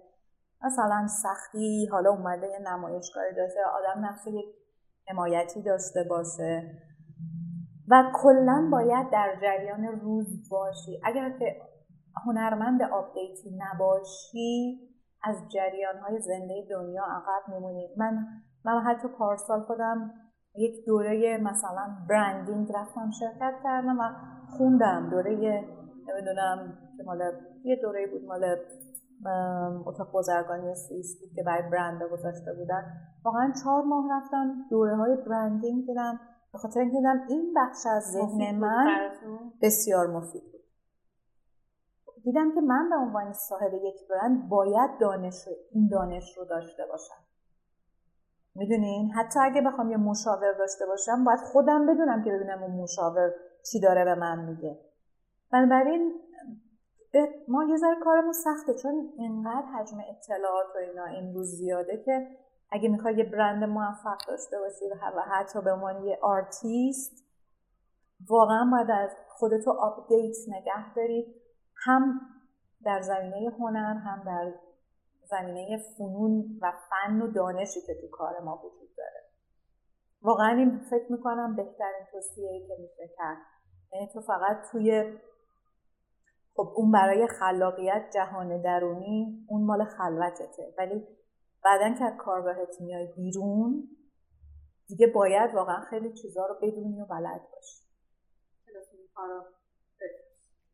[0.63, 4.55] مثلا سختی حالا اومده یه نمایشگاهی داشته آدم نقش یک
[5.07, 6.71] حمایتی داشته باشه.
[7.87, 11.01] و کلا باید در جریان روز باشی.
[11.03, 11.61] اگر که
[12.25, 14.79] هنرمند update ی نباشی
[15.23, 17.89] از جریان های زنده دنیا عقب میمونی.
[17.97, 18.27] من
[18.65, 20.13] من حتی پارسال خودم
[20.55, 24.03] یک دوره مثلا برندینگ رفتم شرکت کردم و
[24.57, 25.09] خوندم.
[25.09, 25.31] دوره
[26.07, 27.21] نمی‌دونم که مال
[27.63, 28.57] یه دوره بود مال
[29.85, 32.83] اتاق بازرگانی سوئیس بود که برای برند گذاشته بودن.
[33.25, 36.19] واقعا چهار ماه رفتم دوره های برندینگ دیدم.
[36.53, 38.87] به خاطر اینکه دیدم این بخش از ذهن من
[39.61, 40.61] بسیار مفید بود.
[42.23, 47.20] دیدم که من به عنوان صاحب یک برند باید دانش این دانش رو داشته باشم.
[48.55, 53.31] می‌دونین حتی اگه بخوام یه مشاور داشته باشم باید خودم بدونم که ببینم اون مشاور
[53.71, 54.79] چی داره به من میگه.
[55.51, 56.13] بنابراین
[57.47, 62.27] ما یه ذره کارمون سخته چون اینقدر حجم اطلاعات و اینا امروز زیاده که
[62.71, 64.85] اگه می‌خوای یه برند موفق داشته باشی
[65.17, 67.25] و حتی به عنوان یه آرتیست
[68.29, 71.35] واقعا باید از خودتو آپدیت نگه داری
[71.75, 72.21] هم
[72.83, 74.53] در زمینه هنر هم در
[75.31, 79.23] زمینه فنون و فن و دانشی که تو کار ما وجود داره.
[80.21, 83.37] واقعا این فکر می‌کنم بهترین توصیه که میشه کرد.
[83.93, 85.17] یعنی تو فقط توی
[86.55, 90.73] خب اون برای خلاقیت جهان درونی اون مال خلوتته.
[90.77, 91.07] ولی
[91.63, 93.87] بعدا که از کارگاهت میای بیرون
[94.87, 97.81] دیگه باید واقعا خیلی چیزها رو بدونی و بلد باشی.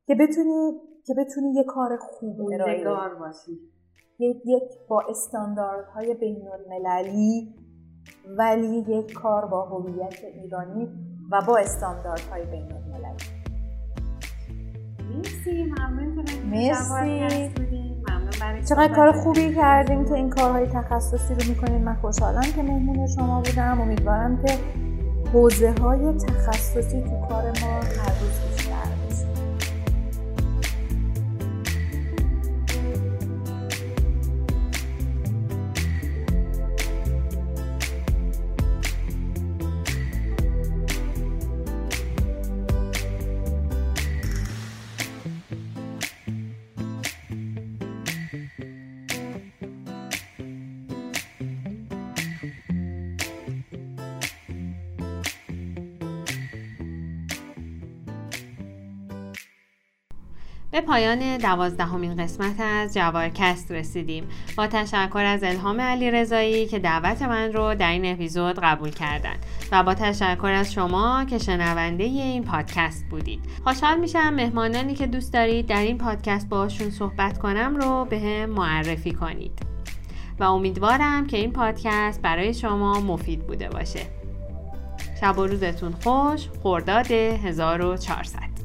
[0.07, 3.76] که بتونی که بتونی یه کار خوب ارائه باشی.
[4.19, 7.55] یک با استانداردهای بین المللی
[8.37, 10.89] ولی یک کار با هویت ایرانی
[11.31, 13.23] و با استانداردهای بین المللی
[15.05, 15.63] مرسی.
[15.63, 17.51] ممنون مرسی
[18.69, 21.83] چقدر کار خوبی کردیم که این کارهای تخصصی رو می‌کنین.
[21.83, 23.81] من خوشحالم که مهمون شما بودم.
[23.81, 24.53] امیدوارم که
[25.33, 28.56] حوزه های تخصصی تو کار ما هر روز
[60.87, 64.27] پایان دوازدهمین قسمت از جوارکست رسیدیم.
[64.57, 69.45] با تشکر از الهام علی رضایی که دعوت من رو در این اپیزود قبول کردند
[69.71, 73.39] و با تشکر از شما که شنونده این پادکست بودید.
[73.63, 78.49] خوشحال میشم مهمانانی که دوست دارید در این پادکست باشون صحبت کنم رو به هم
[78.49, 79.59] معرفی کنید.
[80.39, 84.01] و امیدوارم که این پادکست برای شما مفید بوده باشه.
[85.21, 88.56] شب و روزتون خوش خرداد 1400